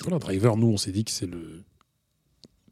[0.02, 1.64] voilà, Driver, nous, on s'est dit que c'est le.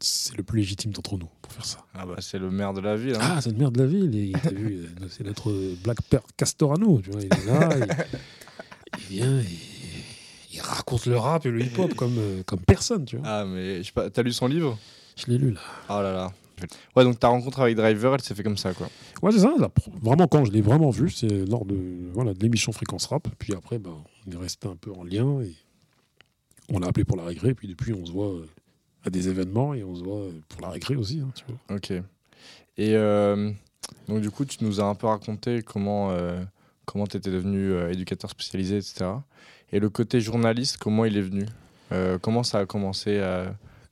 [0.00, 1.78] C'est le plus légitime d'entre nous pour faire ça.
[1.94, 3.14] Ah bah c'est le maire de la ville.
[3.16, 3.20] Hein.
[3.36, 4.14] Ah, c'est le maire de la ville.
[4.16, 7.00] Et t'as vu, euh, c'est notre Black Père Castor à nous.
[7.00, 7.68] Tu vois, il est là.
[7.76, 7.86] il,
[8.98, 9.44] il vient et
[10.52, 13.04] il raconte le rap et le hip-hop comme, euh, comme personne.
[13.04, 13.26] Tu vois.
[13.28, 14.78] Ah mais je t'as lu son livre?
[15.16, 15.60] Je l'ai lu là.
[15.88, 16.32] Oh là là.
[16.96, 18.88] Ouais donc ta rencontre avec Driver, elle s'est fait comme ça quoi.
[19.22, 19.52] Ouais, c'est ça.
[19.58, 19.68] là,
[20.02, 21.76] vraiment, quand je l'ai vraiment vu, c'est lors de
[22.12, 23.28] voilà, de l'émission Fréquence Rap.
[23.38, 23.90] Puis après, bah,
[24.26, 25.54] on est resté un peu en lien et
[26.72, 27.54] on l'a appelé pour la récré.
[27.54, 28.46] Puis depuis, on se voit euh,
[29.08, 31.20] à des événements et on se voit pour la récré aussi.
[31.24, 31.76] hein, tu vois.
[31.76, 31.90] Ok.
[31.90, 33.50] Et euh,
[34.06, 36.40] donc du coup, tu nous as un peu raconté comment euh,
[36.86, 39.06] comment t'étais devenu euh, éducateur spécialisé, etc.
[39.72, 41.46] Et le côté journaliste, comment il est venu?
[41.92, 43.18] Euh, Comment ça a commencé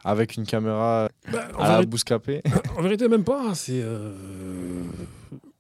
[0.05, 2.43] avec une caméra Bah, à vérité,
[2.79, 3.55] en vérité, même pas.
[3.55, 4.13] C'est euh,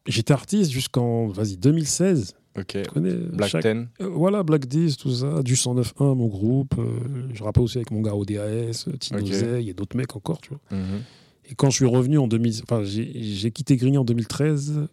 [0.06, 2.34] J'étais artiste jusqu'en vas-y 2016.
[2.58, 2.78] Ok.
[2.92, 3.88] Connais Black chaque- Ten.
[4.00, 6.74] Euh, voilà, Black Diz, tout ça, du 109.1, mon groupe.
[6.78, 9.26] euh, je rappais aussi avec mon gars ODAS, euh, Tino Ok.
[9.26, 10.60] Zey, et d'autres mecs encore, tu vois.
[10.70, 11.02] Mhm.
[11.50, 14.86] Et quand je suis revenu en 2000, enfin, j'ai quitté Grigny en 2013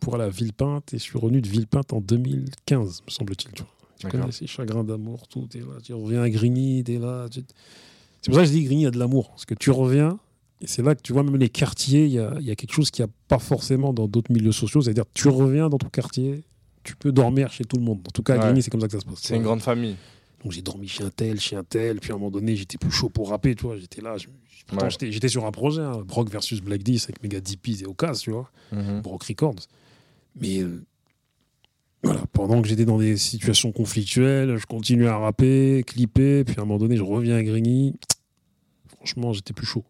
[0.00, 3.52] pour aller à Villepinte et je suis revenu de Villepinte en 2015, me semble-t-il.
[3.52, 3.70] Tu vois.
[3.98, 7.28] Tu connais ces chagrins d'amour, tout, là, tu reviens à Grigny, t'es là.
[7.30, 7.42] tu-
[8.20, 10.18] C'est pour ça que je dis Grigny a de l'amour, parce que tu reviens
[10.62, 12.54] et c'est là que tu vois même les quartiers, il y a, il y a
[12.56, 15.78] quelque chose qu'il n'y a pas forcément dans d'autres milieux sociaux, c'est-à-dire tu reviens dans
[15.78, 16.42] ton quartier,
[16.84, 18.00] tu peux dormir chez tout le monde.
[18.06, 18.44] En tout cas, à Ouais.
[18.44, 19.18] Grigny, c'est comme ça que ça se passe.
[19.22, 19.96] C'est une grande famille.
[20.42, 22.78] Donc j'ai dormi chez un tel, chez un tel, puis à un moment donné, j'étais
[22.78, 23.76] plus chaud pour rapper, tu vois.
[23.76, 24.14] J'étais là,
[24.72, 24.88] Ouais.
[25.00, 28.30] j'étais sur un projet, hein, Brock versus Black 10 avec Mega DPs et Ocas, tu
[28.30, 29.00] vois, Mhm.
[29.02, 29.66] Brock Records.
[30.40, 30.82] Mais euh,
[32.02, 36.62] voilà, pendant que j'étais dans des situations conflictuelles, je continuais à rapper, clipper, puis à
[36.62, 37.94] un moment donné, je reviens à Grigny.
[38.96, 39.84] Franchement, j'étais plus chaud.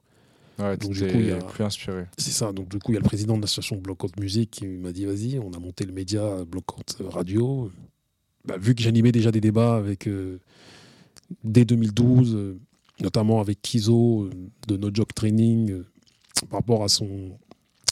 [0.59, 2.05] Ouais, Donc, du coup, il y a- plus inspiré.
[2.19, 4.67] C'est ça, donc du coup, il y a le président de l'association Blockout Music qui
[4.67, 7.71] m'a dit vas-y, on a monté le média Blockout Radio.
[8.45, 10.41] bah, vu que j'animais déjà des débats avec euh,
[11.45, 12.59] dès 2012, euh,
[13.01, 14.31] notamment avec Kizo euh,
[14.69, 15.83] de No Joke Training,
[16.51, 17.39] par rapport à son,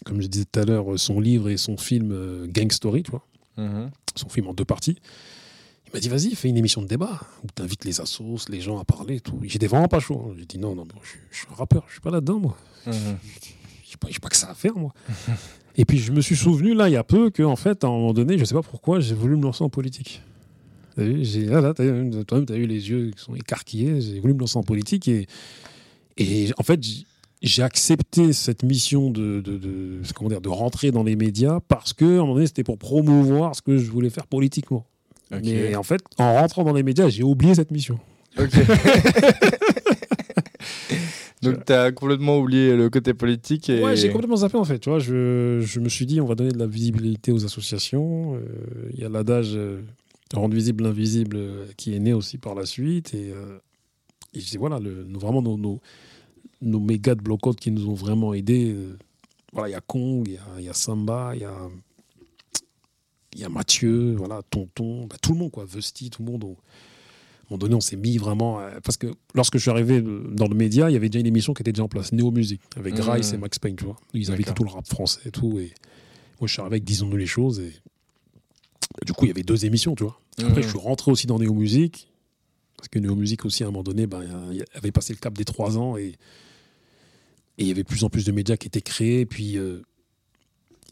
[0.05, 3.25] comme je disais tout à l'heure, son livre et son film Gang Story, tu vois,
[3.57, 3.91] Mhm.
[4.17, 4.99] son film en deux parties.
[5.93, 8.61] Il m'a dit, vas-y, fais une émission de débat où tu invites les assos, les
[8.61, 9.39] gens à parler et tout.
[9.43, 10.23] J'étais vraiment pas chaud.
[10.31, 10.35] hein.
[10.39, 12.57] J'ai dit, non, non, non, je, je suis un rappeur, je suis pas là-dedans, moi.
[12.87, 12.93] Mhm.
[13.89, 14.93] J'ai pas, pas que ça à faire, moi.
[15.77, 17.91] et puis, je me suis souvenu, là, il y a peu, qu'en fait, à un
[17.91, 20.23] moment donné, je sais pas pourquoi, j'ai voulu me lancer en politique.
[20.95, 24.01] T'as vu là, toi-même, t'as eu les yeux qui sont écarquillés.
[24.01, 25.27] J'ai voulu me lancer en politique et,
[26.19, 27.05] et en fait, j'ai-
[27.43, 31.93] j'ai accepté cette mission de, de, de- comment dire, de rentrer dans les médias parce
[31.95, 34.85] que, à un moment donné, c'était pour promouvoir ce que je voulais faire politiquement.
[35.33, 35.41] Ok.
[35.45, 37.99] Mais en fait, en rentrant dans les médias, j'ai oublié cette mission.
[38.39, 38.51] Ok.
[41.43, 43.83] Donc t'as complètement oublié le côté politique et.
[43.83, 44.79] Ouais, j'ai complètement zappé en fait.
[44.79, 48.35] Tu vois, je, je me suis dit, on va donner de la visibilité aux associations.
[48.35, 48.41] Euh,
[48.93, 49.81] Il y a l'adage euh,
[50.35, 53.15] rendre visible l'invisible euh, qui est né aussi par la suite.
[53.15, 53.33] Et,
[54.35, 55.81] et je dis, voilà, le, vraiment nos, nos,
[56.61, 58.77] nos méga de bloc qui nous ont vraiment aidés.
[59.55, 61.55] voilà, il y a Kong, il y a, il y a Samba, il y a,
[63.35, 66.45] il y a Mathieu, voilà, Tonton, bah, tout le monde, quoi, Vesti, tout le monde.
[66.45, 68.61] on- à un moment donné, on s'est mis vraiment.
[68.85, 71.53] parce que lorsque je suis arrivé dans le média, il y avait déjà une émission
[71.53, 73.01] qui était déjà en place, Néo Musique, avec Mmh.
[73.01, 73.97] Grice et Max Payne, tu vois.
[74.15, 75.59] Ils invitaient tout le rap français et tout.
[75.59, 75.73] Et
[76.41, 77.59] moi, je suis arrivé avec Disons-nous les choses.
[77.59, 77.73] Et
[79.05, 80.21] du coup, il y avait deux émissions, tu vois.
[80.39, 80.63] Après, Mhm.
[80.63, 82.09] je suis rentré aussi dans Néo Musique.
[82.77, 85.19] Parce que Néo Musique aussi, à un moment donné, ben, il y avait passé le
[85.19, 85.97] cap des trois ans.
[85.97, 86.17] Et, et
[87.59, 89.21] il y avait de plus en plus de médias qui étaient créés.
[89.21, 89.83] Et puis, euh,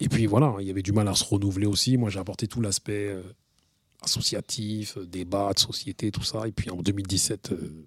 [0.01, 1.97] et puis voilà, il y avait du mal à se renouveler aussi.
[1.97, 3.23] Moi, j'ai apporté tout l'aspect euh,
[4.03, 6.47] associatif, euh, débat de société, tout ça.
[6.47, 7.87] Et puis en 2017, euh,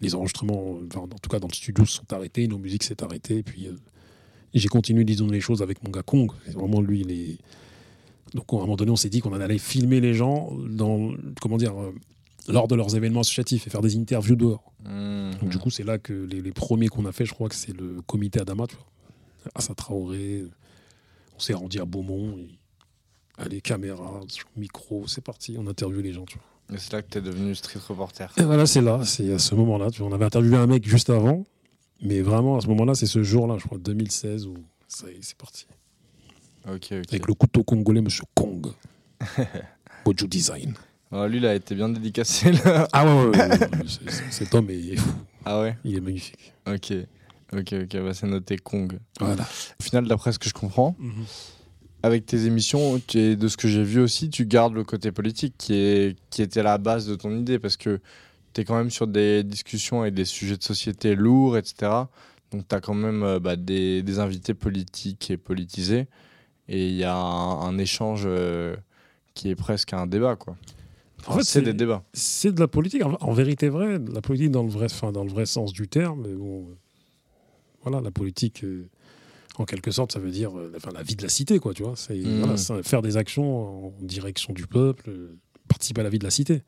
[0.00, 3.02] les enregistrements, enfin, en tout cas dans le studio, se sont arrêtés, nos musiques s'est
[3.02, 3.38] arrêtées.
[3.38, 3.68] Et puis
[4.54, 6.30] j'ai continué, disons les choses, avec mon gars Kong.
[6.52, 7.38] Vraiment lui, les...
[8.32, 11.56] Donc à un moment donné, on s'est dit qu'on allait filmer les gens dans, comment
[11.56, 11.74] dire,
[12.48, 14.72] lors de leurs événements associatifs et faire des interviews dehors.
[14.84, 15.34] Mhm.
[15.40, 17.56] Donc, du coup, c'est là que les, les premiers qu'on a fait, je crois que
[17.56, 18.86] c'est le comité Adama, tu vois.
[19.54, 20.44] Assa Traoré,
[21.40, 22.36] on s'est rendu à Beaumont.
[23.38, 24.20] Allez, caméra,
[24.56, 26.76] micro, c'est parti, on interviewe les gens, tu vois.
[26.76, 28.30] Et c'est là que t'es devenu street reporter.
[28.36, 29.90] Et voilà, c'est là, c'est à ce moment-là.
[29.90, 31.46] Tu vois, on avait interviewé un mec juste avant,
[32.02, 34.54] mais vraiment, à ce moment-là, c'est ce jour-là, je crois, 2016, où
[34.86, 35.66] ça y est, c'est parti.
[36.66, 38.66] Avec le couteau congolais, monsieur Kong.
[40.04, 40.74] Bojo Design.
[41.10, 42.86] Lui, il a été bien dédicacé là.
[42.92, 45.10] Ah ouais, ouais, ouais, ouais, cet homme est fou,
[45.46, 45.76] Ah ouais?
[45.84, 46.52] Il est magnifique.
[46.66, 46.92] Ok.
[47.52, 48.98] Ok, ok, bah, c'est noté Kong.
[49.18, 49.42] Voilà.
[49.80, 50.96] Au final, d'après ce que je comprends,
[52.02, 55.54] avec tes émissions, es- de ce que j'ai vu aussi, tu gardes le côté politique
[55.58, 58.00] qui, est, qui était la base de ton idée parce que
[58.54, 61.92] tu es quand même sur des discussions et des sujets de société lourds, etc.
[62.52, 66.06] Donc tu as quand même euh, bah, des, des invités politiques et politisés
[66.68, 68.74] et il y a un, un échange euh,
[69.34, 70.36] qui est presque un débat.
[70.36, 70.56] Quoi.
[71.26, 72.02] En fait, c'est des débats.
[72.14, 75.12] C'est de la politique, en, en vérité vrai, de la politique dans le vrai, enfin,
[75.12, 76.24] dans le vrai sens du terme.
[76.26, 76.74] Mais bon, euh,
[77.82, 78.88] voilà, la politique, euh,
[79.56, 81.82] en quelque sorte, ça veut dire euh, enfin, la vie de la cité, quoi, tu
[81.82, 81.94] vois.
[81.96, 85.38] C'est voilà, ça, faire des actions en direction du peuple, euh,
[85.68, 86.62] participer à la vie de la cité.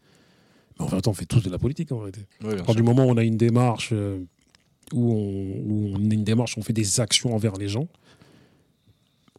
[0.79, 2.27] Mais en vérité, on fait tous de la politique, en vérité.
[2.43, 6.25] Oui, À du moment où on a une démarche, où, on, où on a une
[6.25, 7.89] démarche, on fait des actions envers les gens,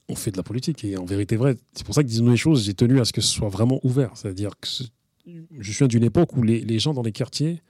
[0.09, 0.83] on fait de la politique.
[0.83, 3.13] Et en vérité, vrai, c'est pour ça que disons les choses, j'ai tenu à ce
[3.13, 4.11] que ce soit vraiment ouvert.
[4.15, 4.67] C'est-à-dire que
[5.59, 7.61] je suis d'une époque où les, les gens dans les quartiers,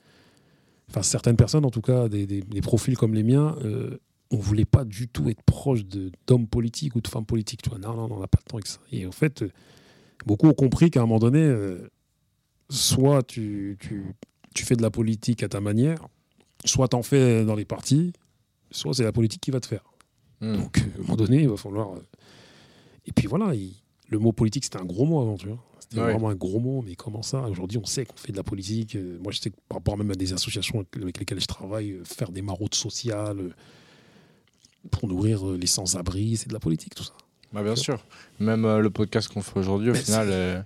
[0.94, 3.98] enfin certaines personnes en tout cas, des, des- des profils comme les miens, euh,
[4.30, 5.84] on voulait pas du tout être proche
[6.26, 7.62] d'hommes politiques ou de femmes politiques.
[7.62, 7.78] Tu vois.
[7.80, 8.78] Non, non, on n'a pas le temps avec ça.
[8.92, 9.50] Et en fait, euh,
[10.24, 11.88] beaucoup ont compris qu'à un moment donné, euh,
[12.70, 14.04] soit tu, tu,
[14.54, 15.98] tu fais de la politique à ta manière,
[16.64, 18.12] soit t'en fais dans les partis,
[18.70, 19.84] soit c'est la politique qui va te faire.
[20.40, 20.56] Mm.
[20.56, 21.90] Donc, à un moment donné, il va falloir.
[23.06, 23.74] Et puis voilà, il-
[24.08, 25.62] le mot politique, c'était un gros mot avant, tu vois.
[26.00, 26.10] Ouais.
[26.12, 27.42] vraiment un gros mot, mais comment ça?
[27.42, 28.96] Aujourd'hui, on sait qu'on fait de la politique.
[28.96, 31.92] Euh, Moi, je sais que par rapport même à des associations avec- lesquelles je travaille,
[31.92, 33.50] euh, faire des maraudes sociales euh,
[34.90, 37.12] pour nourrir les sans-abri, c'est de la politique, tout ça.
[37.52, 38.04] Bah, bien sûr.
[38.40, 40.60] Même euh, le podcast qu'on fait aujourd'hui, au Mais final, euh,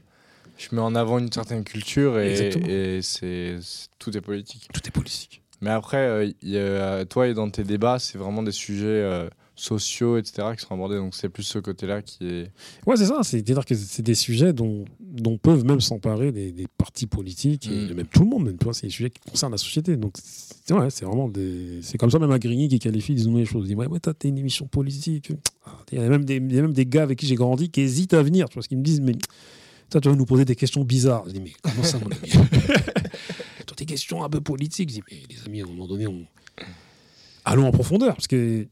[0.57, 4.69] je mets en avant une certaine culture et, c'est c'est- tout est politique.
[4.73, 5.43] Tout est politique.
[5.61, 9.29] Mais après, euh, il y a- toi et dans tes débats, c'est vraiment des sujets
[9.59, 10.97] sociaux, etc., qui sont abordés.
[10.97, 12.51] Donc c'est plus ce côté-là qui est.
[12.87, 13.21] Ouais, c'est ça.
[13.23, 17.93] C'est-à-dire que c'est des sujets dont, dont peuvent même s'emparer des, des partis politiques et
[17.93, 17.95] Mm.
[17.95, 18.45] même tout le monde.
[18.45, 19.97] Même, c'est des sujets qui concernent la société.
[19.97, 21.81] Donc, c'est ouais, vraiment des.
[21.83, 23.65] C'est comme ça, même à Grigny qui qualifie, disons les choses.
[23.67, 25.33] Il dit Ouais, ouais, t'es une émission politique.
[25.67, 27.35] Ah, Il y a même des, il y a même des gars avec qui j'ai
[27.35, 28.49] grandi qui hésitent à venir.
[28.49, 29.13] Tu vois, parce qu'ils me disent Mais
[29.91, 31.25] toi, tu vas nous poser des questions bizarres.
[31.27, 32.31] Je dis Mais comment ça, mon ami?
[33.67, 34.89] Toi, tes questions un peu politiques.
[34.91, 36.25] Je dis Mais les amis, à un moment donné, on...
[37.45, 38.15] allons en profondeur.
[38.15, 38.67] Parce que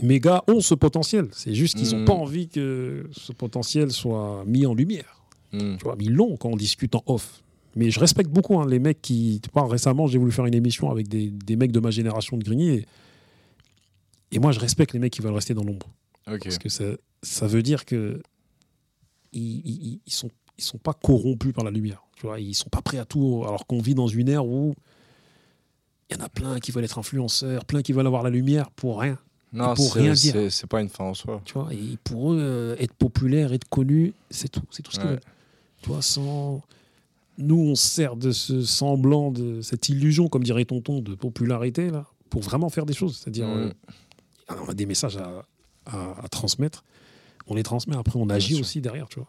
[0.00, 1.28] mes gars ont ce potentiel.
[1.32, 2.06] C'est juste qu'ils n'ont Mm.
[2.06, 5.22] pas envie que ce potentiel soit mis en lumière.
[5.52, 5.76] Mhm.
[5.78, 7.42] Tu vois, ils l'ont quand on discute en off.
[7.76, 9.40] Mais je respecte beaucoup hein, les mecs qui.
[9.42, 12.36] Tu vois, récemment, j'ai voulu faire une émission avec des, des mecs de ma génération
[12.36, 12.68] de Grigny.
[12.70, 12.86] Et,
[14.32, 15.86] et moi, je respecte les mecs qui veulent rester dans l'ombre.
[16.44, 16.84] Parce que ça,
[17.22, 18.22] ça veut dire que
[19.32, 22.02] ils, ils, ils sont, ils sont pas corrompus par la lumière.
[22.16, 23.42] Tu vois, ils sont pas prêts à tout.
[23.46, 24.74] Alors qu'on vit dans une ère où
[26.10, 28.70] il y en a plein qui veulent être influenceurs, plein qui veulent avoir la lumière
[28.70, 29.18] pour rien.
[29.52, 30.50] Non, pour rien dire.
[30.50, 31.42] c'est pas une fin en soi.
[31.44, 34.62] Tu vois, et pour eux, euh, être populaire, être connu, c'est tout.
[34.70, 35.14] C'est tout ce qu'ils Ouais.
[35.14, 35.22] veulent.
[35.82, 36.62] Tu vois, sans.
[37.38, 41.90] Nous, on se sert de ce semblant, de cette illusion, comme dirait Tonton, de popularité,
[41.90, 43.16] là, pour vraiment faire des choses.
[43.18, 43.70] C'est-à-dire, euh,
[44.48, 45.44] on a des messages à,
[45.86, 46.84] à- à transmettre.
[47.46, 49.28] On les transmet, après, on agit aussi derrière, tu vois.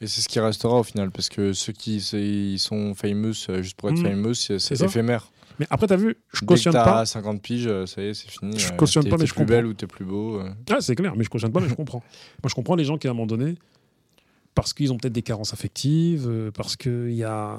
[0.00, 3.62] Et c'est ce qui restera au final, parce que ceux qui ils sont famous euh,
[3.62, 4.02] juste pour être Mhm.
[4.22, 5.30] famous, c'est éphémère.
[5.58, 7.06] Mais après, tu as vu, je Dès que cautionne t'as pas.
[7.06, 8.58] 50 piges, euh, ça y est, c'est fini.
[8.58, 9.54] Je euh, cautionne t'es- pas, mais t'es je plus comprends.
[9.56, 10.40] belle ou t'es plus beau.
[10.40, 10.50] euh.
[10.70, 12.02] Ah, c'est clair, mais je cautionne pas, mais je comprends.
[12.42, 13.54] Moi, je comprends les gens qui, à un moment donné,
[14.54, 17.58] parce qu'ils ont peut-être des carences affectives, euh, parce qu'ils y a...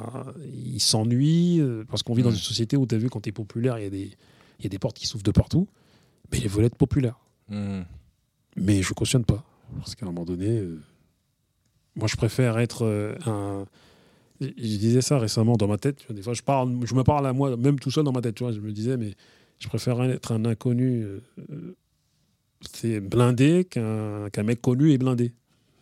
[0.53, 2.33] ils s'ennuient, euh, parce qu'on vit dans Mm.
[2.33, 4.11] une société où tu as vu, quand tu es populaire, il y, a des...
[4.59, 5.67] il y a des portes qui s'ouvrent de partout,
[6.31, 7.19] mais ils veulent être populaires.
[7.49, 7.85] Mhm.
[8.57, 9.43] Mais je cautionne pas.
[9.79, 10.79] Parce qu'à un moment donné, euh,
[11.95, 13.65] moi, je préfère être euh, un.
[14.57, 16.05] Je disais ça récemment dans ma tête.
[16.11, 18.35] Des fois, je, parle, je me parle à moi, même tout seul dans ma tête.
[18.35, 19.13] Tu vois, je me disais, mais
[19.59, 21.03] je préfère être un inconnu.
[21.03, 21.19] euh,
[22.71, 25.33] c'est blindé qu'un mec connu et blindé.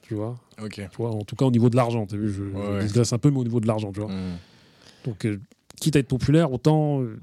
[0.01, 0.73] Tu vois, Ok.
[0.75, 2.05] tu vois En tout cas, au niveau de l'argent.
[2.11, 3.13] Je, je Ouais.
[3.13, 3.91] un peu, mais au niveau de l'argent.
[3.91, 4.37] Tu vois Mhm.
[5.05, 5.39] Donc, euh,
[5.79, 7.19] quitte à être populaire, autant, euh,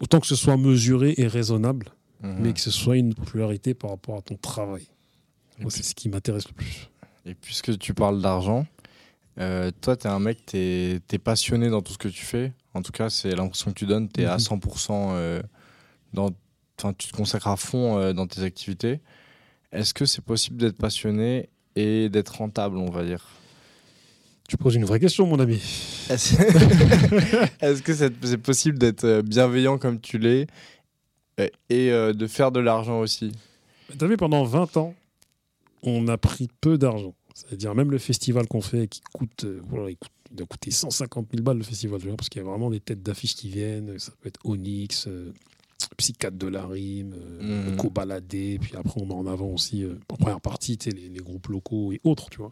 [0.00, 1.86] autant que ce soit mesuré et raisonnable,
[2.22, 2.36] Mhm.
[2.40, 4.86] mais que ce soit une popularité par rapport à ton travail.
[5.68, 6.88] C'est ce qui m'intéresse le plus.
[7.26, 8.66] Et puisque tu parles d'argent,
[9.38, 12.52] euh, toi, tu es un mec, tu es, passionné dans tout ce que tu fais.
[12.74, 14.08] En tout cas, c'est l'impression que tu donnes.
[14.08, 14.40] Tu es à Mhm.
[14.40, 15.40] 100%, euh,
[16.12, 16.30] dans,
[16.98, 19.00] tu te consacres à fond euh, dans tes activités.
[19.72, 23.24] Est-ce que c'est possible d'être passionné et d'être rentable, on va dire?
[24.48, 25.56] Tu poses une vraie question, mon ami.
[26.08, 30.46] Est-ce que c'est possible d'être euh, bienveillant comme tu l'es
[31.68, 33.30] et de faire de l'argent aussi?
[33.96, 34.94] T'as vu, pendant 20 ans,
[35.84, 37.14] on a pris peu d'argent.
[37.46, 40.70] C'est-à-dire, même le festival qu'on fait, qui coûte, euh, voilà, il, coûte- il doit coûter
[40.70, 43.98] 150 000 balles, le festival, parce qu'il y a vraiment des têtes d'affiches qui viennent.
[43.98, 45.32] Ça peut être Onyx, euh,
[45.96, 47.76] Psychiatre de la Rime, euh, Mhm.
[47.76, 51.46] Cobaladé, puis après, on met en avant aussi, euh, en première partie, les, les groupes
[51.48, 52.50] locaux et autres, tu vois.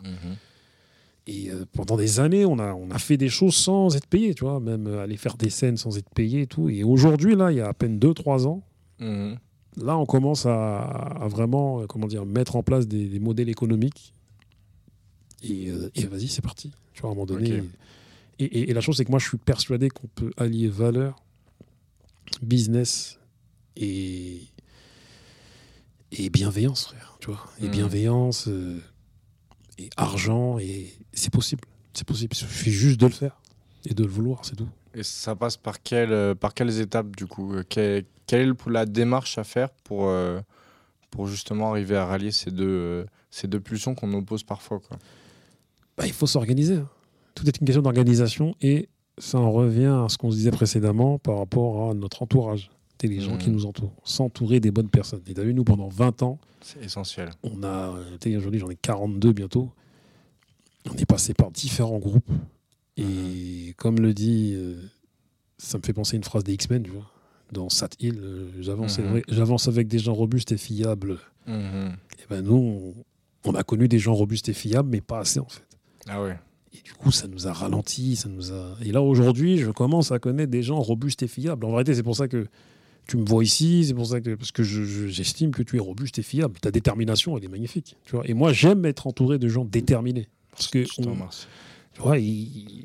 [1.28, 4.32] Et euh, pendant des années, on a, on a fait des choses sans être payé,
[4.34, 6.68] tu vois, même aller faire des scènes sans être payé et tout.
[6.68, 8.62] Et aujourd'hui, là, il y a à peine 2-3 ans,
[9.00, 9.36] Mhm.
[9.82, 14.12] là, on commence à, à vraiment, comment dire, mettre en place des, des modèles économiques.
[15.50, 16.72] Et, euh, et vas-y, c'est parti.
[16.94, 17.62] Tu vois, à un moment donné.
[18.38, 21.22] Et, et- et la chose, c'est que moi, je suis persuadé qu'on peut allier valeur,
[22.42, 23.18] business
[23.76, 24.42] et,
[26.12, 27.16] et bienveillance, frère.
[27.20, 27.70] Tu vois, et Mhm.
[27.70, 28.80] bienveillance euh,
[29.78, 31.64] et argent, et c'est possible.
[31.92, 32.34] C'est possible.
[32.34, 33.40] Il suffit juste de le faire
[33.84, 34.68] et de le vouloir, c'est tout.
[34.94, 38.68] Et ça passe par, quelle, euh, par quelles étapes du coup Euh, que- Quelle est
[38.70, 40.40] la démarche à faire pour, euh,
[41.12, 44.98] pour justement arriver à rallier ces deux, euh, ces deux pulsions qu'on oppose parfois quoi?
[45.96, 46.76] Bah, il faut s'organiser.
[46.76, 46.88] hein.
[47.34, 51.18] Tout est une question d'organisation et ça en revient à ce qu'on se disait précédemment
[51.18, 52.70] par rapport à notre entourage,
[53.02, 53.92] les gens qui nous entourent.
[54.04, 55.20] S'entourer des bonnes personnes.
[55.26, 57.30] Et t'as vu, nous, pendant 20 ans, C'est essentiel.
[57.42, 57.94] on a,
[58.36, 59.70] aujourd'hui j'en ai 42 bientôt,
[60.90, 62.30] on est passé par différents groupes.
[62.96, 64.80] Et comme le dit, euh,
[65.58, 67.10] ça me fait penser à une phrase des X-Men, tu vois.
[67.52, 71.18] Dans Sat Hill, euh, j'avance avec- j'avance avec des gens robustes et fiables.
[72.18, 72.94] Et ben nous, on,
[73.50, 75.62] on a connu des gens robustes et fiables, mais pas assez en fait.
[76.08, 76.38] Ah ouais.
[76.72, 78.76] Et du coup, ça nous a ralenti, ça nous a.
[78.84, 81.64] Et là aujourd'hui, je commence à connaître des gens robustes et fiables.
[81.64, 82.46] En vérité, c'est pour ça que
[83.06, 85.76] tu me vois ici, c'est pour ça que parce que je- je- j'estime que tu
[85.76, 86.58] es robuste et fiable.
[86.60, 87.96] Ta détermination, elle est magnifique.
[88.04, 88.28] Tu vois.
[88.28, 90.28] Et moi, j'aime être entouré de gens déterminés.
[90.50, 91.02] Parce que on-
[91.94, 92.18] tu vois,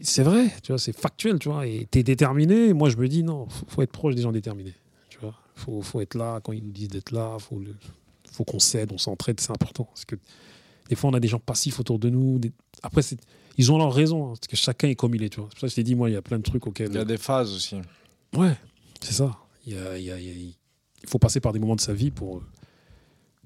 [0.04, 1.68] c'est vrai, tu vois, c'est factuel, tu vois.
[1.68, 2.68] Et t'es déterminé.
[2.70, 4.74] et Moi, je me dis non, faut, faut être proche des gens déterminés.
[5.10, 7.38] Tu vois, faut, faut être là quand ils nous disent d'être là.
[7.40, 7.76] Faut, le-
[8.32, 9.84] faut qu'on s'aide, on s'entraide, c'est important.
[9.86, 10.16] Parce que
[10.88, 12.40] des fois, on a des gens passifs autour de nous.
[12.40, 12.52] des-
[12.84, 13.02] Après,
[13.58, 15.30] ils ont leur raison, hein, parce que chacun est comme il est.
[15.30, 15.50] Tu vois.
[15.50, 16.90] C'est pour ça que je t'ai dit, moi, il y a plein de trucs auxquels.
[16.90, 17.76] Il y a des phases aussi.
[18.36, 18.56] Ouais,
[19.02, 19.38] c'est ça.
[19.68, 20.54] Il, y a- il y a- il y a-
[21.04, 22.42] il faut passer par des moments de sa vie pour,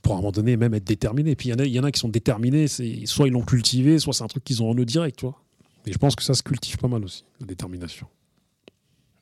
[0.01, 1.35] pour à un moment donné même être déterminé.
[1.35, 3.31] Puis il y en a, il y en a qui sont déterminés, c'est, soit ils
[3.31, 5.41] l'ont cultivé, soit c'est un truc qu'ils ont en eux direct, tu vois.
[5.85, 8.07] Mais je pense que ça se cultive pas mal aussi, la détermination.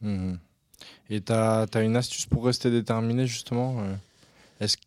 [0.01, 0.39] Mhm.
[1.09, 3.95] Et tu as, une astuce pour rester déterminé, justement euh,
[4.59, 4.77] Est-ce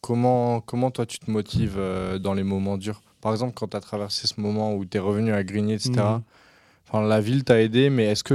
[0.00, 3.02] comment, comment toi tu te motives euh, dans les moments durs?
[3.26, 5.94] Par exemple, quand tu as traversé ce moment où tu es revenu à Grigny, etc.
[5.96, 6.22] Mhm.
[6.86, 8.34] Enfin, la ville t'a aidé, mais est-ce que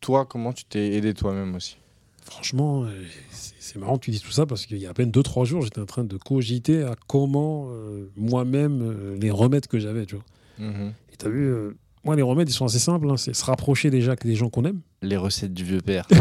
[0.00, 1.76] toi, comment tu t'es aidé toi-même aussi?
[2.22, 5.10] Franchement, euh, c'est, marrant que tu dises tout ça parce qu'il y a à peine
[5.10, 9.78] 2-3 jours, j'étais en train de cogiter à comment euh, moi-même euh, les remèdes que
[9.78, 10.24] j'avais, tu vois.
[10.58, 10.94] Mhm.
[11.12, 13.10] Et t'as vu, euh, Moi, les remèdes, ils sont assez simples.
[13.10, 13.18] hein.
[13.18, 14.80] C'est se rapprocher déjà des gens qu'on aime.
[15.02, 16.08] Les recettes du vieux père.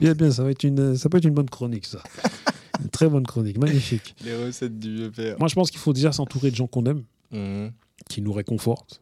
[0.00, 2.02] Bien, bien, ça va être une, ça peut être une bonne chronique, ça.
[2.92, 4.14] Très bonne chronique, magnifique.
[4.24, 5.36] Les recettes du vieux père.
[5.38, 7.72] Moi, je pense qu'il faut déjà s'entourer de gens qu'on aime, Mhm.
[8.08, 9.00] qui nous réconfortent,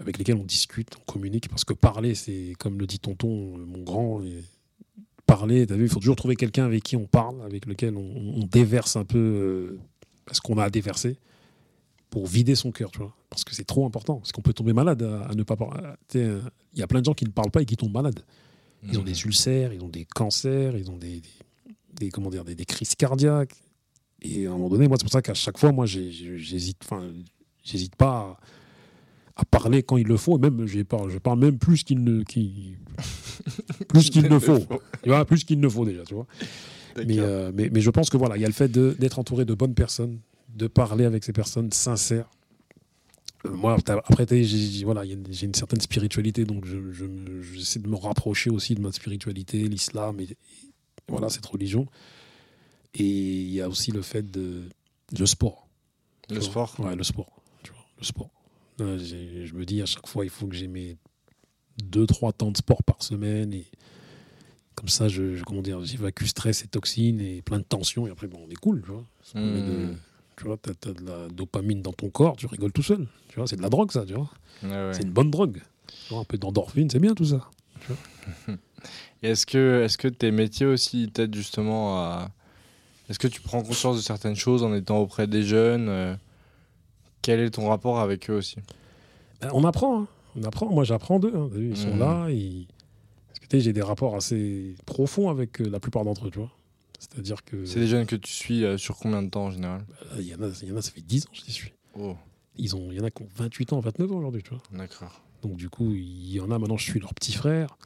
[0.00, 1.48] avec lesquels on discute, on communique.
[1.48, 4.22] Parce que parler, c'est comme le dit tonton, euh, mon grand.
[4.22, 4.42] et
[5.26, 8.34] parler, t'as vu, il faut toujours trouver quelqu'un avec qui on parle, avec lequel on,
[8.36, 9.78] on déverse un peu euh,
[10.32, 11.16] ce qu'on a à déverser
[12.10, 13.14] pour vider son cœur, tu vois.
[13.30, 14.16] Parce que c'est trop important.
[14.16, 15.80] Parce qu'on peut tomber malade à, à ne pas parler.
[16.16, 16.40] Euh,
[16.74, 18.20] Il y a plein de gens qui ne parlent pas et qui tombent malades.
[18.82, 19.06] Ils ont Mhm.
[19.06, 21.28] des ulcères, ils ont des cancers, ils ont des, des,
[21.98, 23.54] des- comment dire, des, des crises cardiaques.
[24.22, 27.02] Et à un moment donné, moi, c'est pour ça qu'à chaque fois, moi, j'hésite, enfin,
[27.64, 28.38] j'hésite pas
[29.36, 30.36] à, à parler quand il le faut.
[30.38, 32.22] Et même, je parle, je parle même plus qu'il ne,
[33.88, 34.60] plus qu'il ne faut.
[35.02, 36.26] Tu vois, plus qu'il ne faut déjà, tu vois.
[36.96, 39.44] Mais, euh, mais, mais je pense que voilà, il y a le fait d'être entouré
[39.44, 40.18] de bonnes personnes,
[40.54, 42.28] de parler avec ces personnes sincères.
[43.46, 47.06] Euh, moi, après, j'ai voilà, une- certaine spiritualité, donc je- je
[47.54, 50.28] j'essaie de me rapprocher aussi de ma spiritualité, l'islam, et
[51.08, 51.86] voilà, cette religion.
[52.94, 54.64] Et il y a aussi le fait de
[55.18, 55.66] le sport.
[56.30, 57.40] Le sport Ouais, le sport.
[57.62, 58.30] Tu vois, le sport.
[58.78, 60.96] Je me dis à chaque fois, il faut que j'ai mes
[61.82, 63.66] deux, trois temps de sport par semaine et
[64.74, 68.10] comme ça, je, je- comment dire, j'évacue stress et toxines et plein de tensions et
[68.10, 69.04] après, bon, on est cool, tu vois.
[69.34, 69.96] De- Mhm.
[70.36, 73.06] tu vois, t'as, t'as de la dopamine dans ton corps, tu rigoles tout seul.
[73.28, 74.30] Tu vois, c'est de la drogue, ça, tu vois.
[74.62, 74.92] Ouais.
[74.92, 75.60] C'est une bonne drogue.
[75.86, 77.48] Tu vois, un peu d'endorphine, c'est bien tout ça.
[79.22, 82.30] Est-ce que, est que tes métiers aussi t'aident justement à.
[83.08, 86.14] Est-ce que tu prends conscience de certaines choses en étant auprès des jeunes euh,
[87.20, 88.56] Quel est ton rapport avec eux aussi?
[89.40, 90.06] Ben, on apprend, hein.
[90.36, 90.66] on apprend.
[90.72, 91.32] Moi, j'apprends d'eux.
[91.34, 91.50] hein.
[91.56, 91.98] Ils sont Mhm.
[91.98, 92.30] là.
[92.30, 92.66] Ils...
[93.54, 96.50] J'ai des rapports assez profonds avec euh, la plupart d'entre eux, tu vois.
[96.98, 97.66] C'est-à-dire que.
[97.66, 99.84] C'est des jeunes que tu suis euh, sur combien de temps en général?
[100.16, 101.72] Il y, en a, y en a, ça fait 10 ans que je les suis.
[101.98, 102.16] Oh,
[102.56, 104.62] Ils ont, il y en a qui ont 28 ans, 29 ans aujourd'hui, tu vois.
[104.72, 105.20] d'accord.
[105.42, 107.76] Donc du coup, il y en a maintenant, je suis leur petit frère.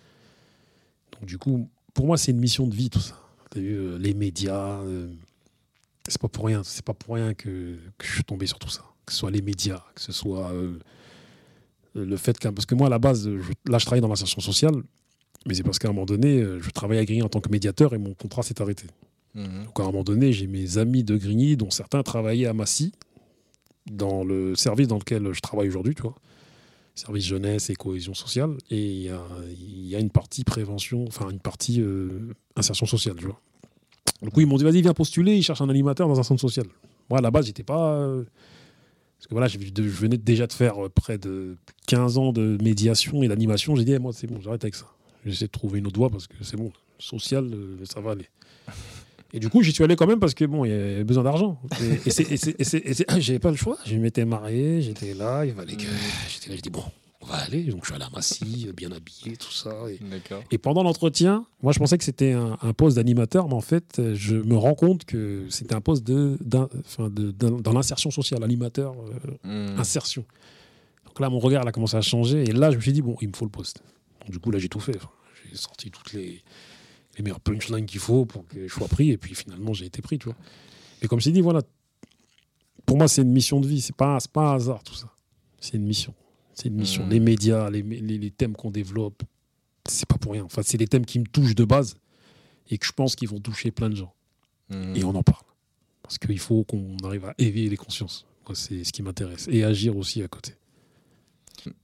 [1.21, 3.17] Donc du coup, pour moi, c'est une mission de vie tout ça.
[3.55, 5.09] Vu les médias, euh,
[6.09, 8.69] c'est pas pour rien, c'est pas pour rien que, que je suis tombé sur tout
[8.69, 8.83] ça.
[9.07, 10.79] Que ce soit les médias, que ce soit euh,
[11.95, 14.41] le fait que parce que moi à la base, je- là je travaille dans l'insertion
[14.41, 14.75] sociale,
[15.47, 17.49] mais c'est parce qu'à un moment donné, euh, je travaillais à Grigny en tant que
[17.51, 18.87] médiateur et mon contrat s'est arrêté.
[19.35, 19.65] Mhm.
[19.67, 22.93] Donc à un moment donné, j'ai mes amis de Grigny, dont certains travaillaient à Massy,
[23.91, 26.17] dans le service dans lequel je travaille aujourd'hui, tu vois.
[26.97, 28.57] Service jeunesse et cohésion sociale.
[28.71, 33.17] Et il y a, une partie prévention, enfin une partie euh, insertion sociale.
[33.17, 36.41] Du coup, ils m'ont dit, vas-y, viens postuler, ils cherchent un animateur dans un centre
[36.41, 36.67] social.
[37.11, 37.93] Moi, à la base, j'étais pas...
[37.93, 38.25] euh,
[39.19, 43.23] Parce que voilà, je, venais déjà de faire euh, près de 15 ans de médiation
[43.23, 43.77] et d'animation.
[43.77, 44.87] J'ai dit, eh, moi, c'est bon, j'arrête avec ça.
[45.27, 47.51] J'essaie de trouver une autre voie parce que c'est bon, social,
[47.85, 48.29] ça va aller.
[49.33, 51.25] Et du coup, j'y suis allé quand même parce que bon, il y avait besoin
[51.25, 51.61] d'argent.
[51.81, 53.77] Et, et c'est- j'avais pas le choix.
[53.85, 55.83] Je m'étais marié, j'étais là, il fallait que.
[56.29, 56.83] J'étais là, j'ai dit bon,
[57.21, 57.65] on va aller.
[57.65, 59.75] Donc je suis allé à Massy, bien habillé, tout ça.
[59.91, 59.99] Et,
[60.53, 64.01] et pendant l'entretien, moi je pensais que c'était un, un poste d'animateur, mais en fait,
[64.15, 68.95] je me rends compte que c'était un poste de, de- dans l'insertion sociale, animateur,
[69.45, 69.79] euh, Mhm.
[69.81, 70.25] insertion.
[71.05, 72.43] Donc là, mon regard il a commencé à changer.
[72.45, 73.83] Et là, je me suis dit, bon, il me faut le poste.
[74.21, 74.99] Donc, du coup, là, j'ai tout fait.
[75.51, 76.43] J'ai sorti toutes les,
[77.17, 79.11] les meilleures punchlines qu'il faut pour que je sois pris.
[79.11, 80.37] Et puis finalement, j'ai été pris, tu vois.
[81.03, 81.63] Mais comme je t'ai dit, voilà,
[82.85, 83.81] pour moi, c'est une mission de vie.
[83.81, 85.11] C'est pas, c'est pas un hasard, tout ça.
[85.61, 86.15] C'est une mission.
[86.55, 87.05] C'est une mission.
[87.05, 87.11] Mhm.
[87.11, 89.23] Les médias, les, les, les thèmes qu'on développe,
[89.89, 90.45] c'est pas pour rien.
[90.45, 91.97] Enfin, c'est des thèmes qui me touchent de base
[92.71, 94.13] et que je pense qu'ils vont toucher plein de gens.
[94.71, 94.97] Mhm.
[94.97, 95.43] Et on en parle.
[96.03, 98.27] Parce qu'il faut qu'on arrive à éveiller les consciences.
[98.55, 99.49] C'est ce qui m'intéresse.
[99.51, 100.55] Et agir aussi à côté.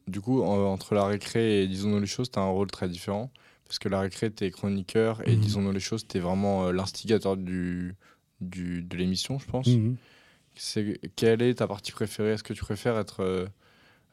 [0.06, 2.88] Du coup, en- entre la récré et Disons-nous les choses, tu as un rôle très
[2.88, 3.30] différent.
[3.72, 5.40] Parce que la récré, tu es chroniqueur et Mhm.
[5.40, 7.94] Disons-nous les choses, tu es vraiment euh, l'instigateur du,
[8.42, 9.66] du, de l'émission, je pense.
[9.66, 9.96] Mhm.
[10.54, 12.32] C'est Quelle est ta partie préférée?
[12.32, 13.46] Est-ce que tu préfères être euh,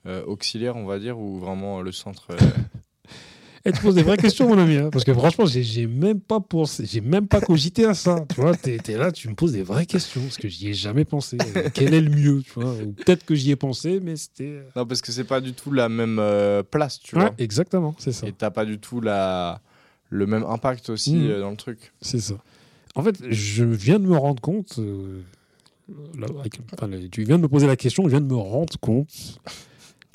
[0.05, 2.29] euh, auxiliaire, on va dire, ou vraiment le centre
[3.69, 4.75] Et tu poses des vraies questions, mon ami.
[4.77, 8.25] hein, parce que franchement, j'ai même pas pensé, j'ai même pas cogité à ça.
[8.33, 10.73] Tu vois, t'es es là, tu me poses des vraies questions parce que j'y ai
[10.73, 11.37] jamais pensé.
[11.55, 12.75] Euh, Quel est le mieux, tu vois?
[13.05, 14.43] Peut-être que j'y ai pensé, mais c'était.
[14.45, 17.33] euh, Non, parce que c'est pas du tout la même euh, place, tu Ouais, vois.
[17.37, 18.27] exactement, c'est ça.
[18.27, 19.61] Et t'as pas du tout la...
[20.09, 21.93] le même impact aussi euh, dans le truc.
[22.01, 22.35] C'est ça.
[22.95, 24.75] En fait, je viens de me rendre compte.
[24.79, 25.21] euh,
[26.17, 28.35] là, avec- enfin, le- tu viens de me poser la question, je viens de me
[28.35, 29.39] rendre compte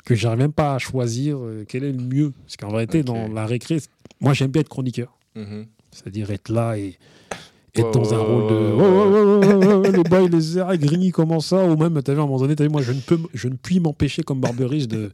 [0.05, 2.31] que j'arrive même pas à choisir euh, quel est le mieux.
[2.45, 3.05] Parce qu'en vérité, Ok.
[3.05, 3.79] dans la récré,
[4.21, 5.17] moi j'aime bien être chroniqueur.
[5.35, 5.65] Mhm.
[5.91, 6.97] C'est-à-dire être là et
[7.75, 8.73] être Ouais, dans un rôle de.
[8.73, 11.65] ouais, ouais, les bails, les airs, Grigny, comment ça?
[11.65, 13.47] Ou même, tu vu, à un moment donné, t'as vu, moi je ne, peux, je
[13.49, 15.11] ne puis m'empêcher comme Barberis de.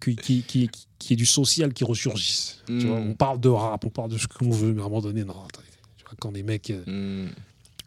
[0.00, 2.62] Qui, qui, qui, qui est du social qui ressurgisse.
[2.66, 3.10] Tu vois, Mm.
[3.10, 5.22] on parle de rap, on parle de ce qu'on veut, mais à un moment donné,
[5.24, 5.34] non.
[5.52, 5.60] t'as-
[5.96, 6.70] Tu vois, quand des mecs.
[6.70, 6.82] euh,
[7.24, 7.30] Mhm.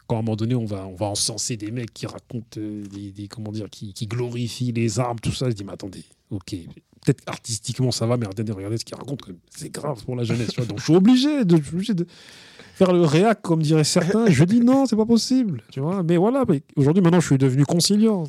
[0.06, 2.86] quand à un moment donné, on va, on va encenser des mecs qui racontent euh,
[2.86, 6.02] des, des- comment dire, qui, qui glorifient les armes, tout ça, je dis, mais attendez,
[6.32, 6.56] ok,
[7.04, 9.36] peut-être artistiquement ça va, mais regardez ce quand même.
[9.54, 10.54] c'est grave pour la jeunesse.
[10.56, 11.58] donc je suis obligé de,
[12.74, 14.26] faire le réac, comme diraient certains.
[14.30, 15.62] Je dis non, c'est pas possible.
[15.70, 16.44] Tu vois, mais voilà,
[16.76, 18.24] aujourd'hui, maintenant, je suis devenu conciliant.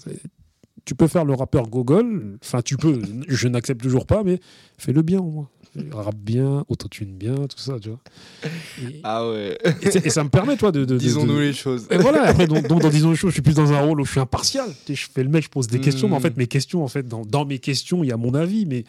[0.85, 4.39] Tu peux faire le rappeur Gogol, enfin, tu peux, je n'accepte toujours pas, mais
[4.77, 5.49] fais-le bien au moins.
[5.91, 7.99] Rappe bien, autotune bien, tout ça, tu vois.
[8.43, 9.57] Et, Ah ouais.
[10.03, 10.85] et ça me permet, toi, de.
[10.85, 11.87] Disons-nous de- les choses.
[11.89, 13.99] et voilà, après, donc, donc, dans Disons les choses, je suis plus dans un rôle
[14.01, 14.67] où je suis impartial.
[14.85, 16.23] Tu sais, je fais le mec, je pose des questions, mais en Mm.
[16.23, 18.83] fait, mes questions, en fait, dans, dans mes questions, il y a mon avis, mais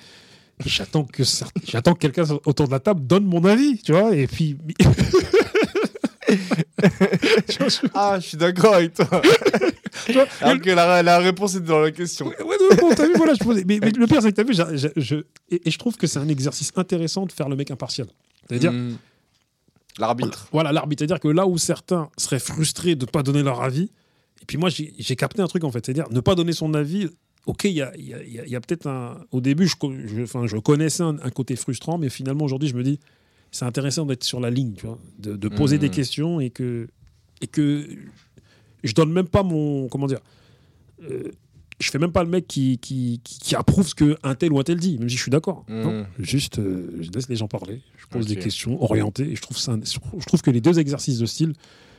[0.67, 4.57] j'attends que, que quelqu'un autour de la table donne mon avis, tu vois, et puis.
[7.95, 9.07] Ah, je suis d'accord avec toi.
[10.41, 12.27] Alors que la, la réponse est dans la question.
[12.27, 14.37] Ouais, ouais, non, bon, t'as vu, voilà, je posais- mais, mais le pire, c'est que
[14.43, 14.55] t'as vu,
[14.97, 15.17] je,
[15.51, 18.07] et, et je trouve que c'est un exercice intéressant de faire le mec impartial.
[18.49, 18.99] C'est-à-dire, Mm.
[20.01, 20.49] L'arbitre.
[20.51, 21.01] Voilà, l'arbitre.
[21.01, 23.91] C'est-à-dire que là où certains seraient frustrés de ne pas donner leur avis,
[24.43, 25.87] et puis moi, j'ai capté un truc, en fait.
[25.87, 27.09] C'est-à-dire, ne pas donner son avis,
[27.47, 29.19] ok, il y a, peut-être un.
[29.31, 29.77] Au début, je,
[30.47, 32.99] je, connaissais un, un côté frustrant, mais finalement, aujourd'hui, je me dis,
[33.55, 36.89] c'est intéressant d'être sur la ligne, tu vois, de, de poser des questions et que,
[37.41, 37.87] et que
[38.83, 39.89] je donne même pas mon.
[39.89, 40.19] Comment dire
[41.03, 41.31] euh,
[41.81, 44.59] je fais même pas le mec qui, qui, qui, qui approuve ce qu'un tel ou
[44.59, 45.65] un tel dit, même si je suis d'accord.
[45.69, 49.43] Non, Juste, euh, je laisse les gens parler, je pose des questions orientées, et je
[49.43, 51.53] trouve, ça, je trouve que les deux exercices de style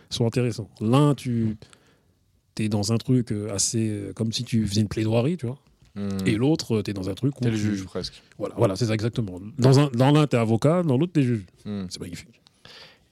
[0.10, 0.70] sont intéressants.
[0.82, 1.58] L'un, tu
[2.58, 4.12] es dans un truc euh, assez.
[4.16, 5.60] comme si tu faisais une plaidoirie, tu vois.
[5.96, 6.28] Mm.
[6.28, 7.44] Et l'autre, tu es dans un truc où.
[7.44, 8.22] T'es le tu- juge presque.
[8.38, 9.40] Voilà, voilà c'est ça exactement.
[9.58, 11.46] Dans, un, dans l'un, tu es avocat, dans l'autre, tu es juge.
[11.66, 11.86] Mm.
[11.90, 12.42] C'est magnifique.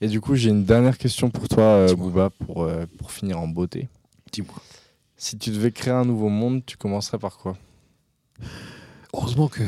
[0.02, 1.96] Et du coup, j'ai une dernière question pour toi, euh.
[1.96, 3.88] Booba, pour, euh, pour finir en beauté.
[4.34, 4.56] Dis-moi.
[5.16, 7.56] Si tu devais créer un nouveau monde, tu commencerais par quoi?
[9.14, 9.64] Heureusement que.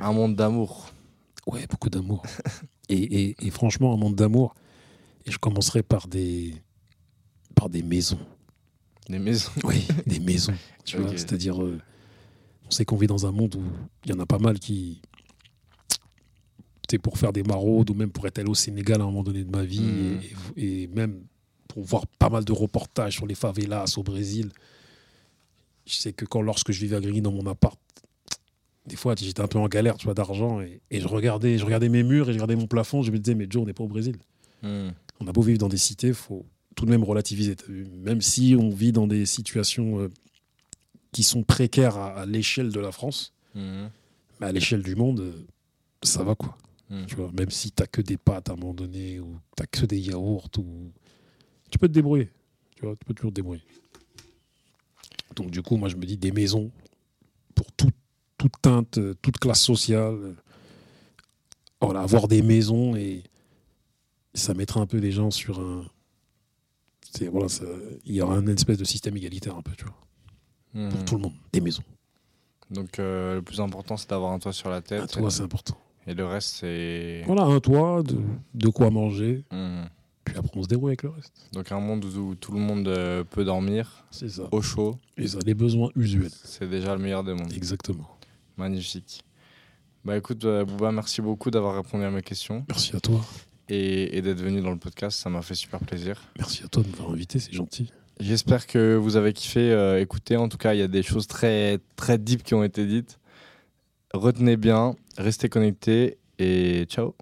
[0.00, 0.90] Un monde d'amour.
[1.46, 2.22] Ouais, beaucoup d'amour.
[2.88, 2.96] et,
[3.30, 4.54] et- et franchement, un monde d'amour.
[5.26, 6.54] Et je commencerai par des.
[7.54, 8.18] par des maisons.
[9.08, 9.50] Des maisons?
[9.64, 10.54] Oui, des maisons.
[10.84, 11.78] Tu vois, c'est-à-dire, euh,
[12.66, 13.62] on sait qu'on vit dans un monde où
[14.04, 15.00] il y en a pas mal qui,
[16.90, 19.22] c'est pour faire des maraudes ou même pour être allé au Sénégal à un moment
[19.22, 20.20] donné de ma vie Mhm.
[20.56, 21.20] et, et même
[21.68, 24.50] pour voir pas mal de reportages sur les favelas au Brésil.
[25.86, 27.78] Je sais que quand lorsque je vivais à Grigny dans mon appart,
[28.86, 31.64] des fois j'étais un peu en galère, tu vois, d'argent et, et je regardais, je
[31.64, 33.72] regardais mes murs et je regardais mon plafond, je me disais mais Joe, on n'est
[33.72, 34.16] pas au Brésil.
[34.62, 34.88] Mm.
[35.20, 36.44] On a beau vivre dans des cités, faut
[36.74, 37.56] tout de même relativiser.
[37.68, 40.08] Même si on vit dans des situations euh,
[41.14, 43.86] qui sont précaires à, à l'échelle de la France, Mm.
[44.40, 45.32] mais à l'échelle du monde, euh,
[46.02, 46.58] ça va quoi.
[46.90, 47.06] Mm.
[47.06, 49.86] Tu vois, même si t'as que des pâtes à un moment donné ou t'as que
[49.86, 50.90] des yaourts ou
[51.70, 52.30] tu peux te débrouiller.
[52.76, 53.62] Tu vois, tu peux toujours te débrouiller.
[55.36, 56.70] Donc du coup, moi je me dis des maisons
[57.54, 57.90] pour tout-
[58.38, 60.14] toute teinte, euh, toute classe sociale.
[60.14, 60.34] euh,
[61.80, 63.22] Voilà, avoir des maisons et
[64.34, 65.84] ça mettra un peu les gens sur un.
[67.30, 67.64] Voilà, ça-
[68.04, 69.94] il y aura un espèce de système égalitaire un peu, tu vois,
[70.90, 71.32] Pour tout le monde.
[71.52, 71.82] Des maisons.
[72.70, 75.06] Donc, euh, le plus important, c'est d'avoir un toit sur la Un tête.
[75.12, 75.76] toit, c'est important.
[76.06, 77.22] Et le reste, c'est.
[77.26, 78.18] Voilà, un toit, de,
[78.54, 79.84] de quoi manger, Mm.
[80.24, 81.32] puis après on se débrouille avec le reste.
[81.52, 84.42] Donc, un monde où tout le monde euh, peut dormir C'est ça.
[84.50, 86.30] au chaud, Et ça, les besoins usuels.
[86.44, 87.52] c'est déjà le meilleur des mondes.
[87.54, 88.08] Exactement.
[88.56, 89.22] Magnifique.
[90.04, 93.20] Bah écoute, euh, Bouba, merci beaucoup d'avoir répondu à mes questions Merci à toi.
[93.70, 95.18] et, et d'être venu dans le podcast.
[95.18, 96.20] Ça m'a fait super plaisir.
[96.38, 97.90] Merci à toi de m'avoir invité, c'est gentil.
[98.20, 100.36] J'espère que vous avez kiffé euh, écouter.
[100.36, 103.18] En tout cas, il y a des choses très, très deep qui ont été dites.
[104.12, 107.14] Retenez bien, restez connectés et ciao.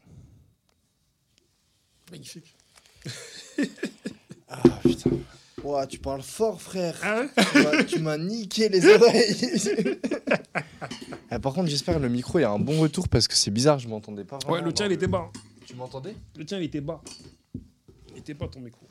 [2.11, 2.55] Magnifique.
[4.49, 5.11] Ah putain.
[5.65, 6.99] Ouah, tu parles fort, frère.
[7.03, 7.23] Ah
[7.89, 9.99] Tu m'as- niqué les oreilles.
[11.31, 13.35] Ah, par contre, j'espère que le micro, il y a un bon retour parce que
[13.35, 14.55] c'est bizarre, je m'entendais pas vraiment.
[14.57, 15.31] Ouais, le tien, il était bas.
[15.65, 16.15] Tu m'entendais?
[16.37, 17.01] Le tien, il était bas.
[18.11, 18.87] Il était bas ton micro.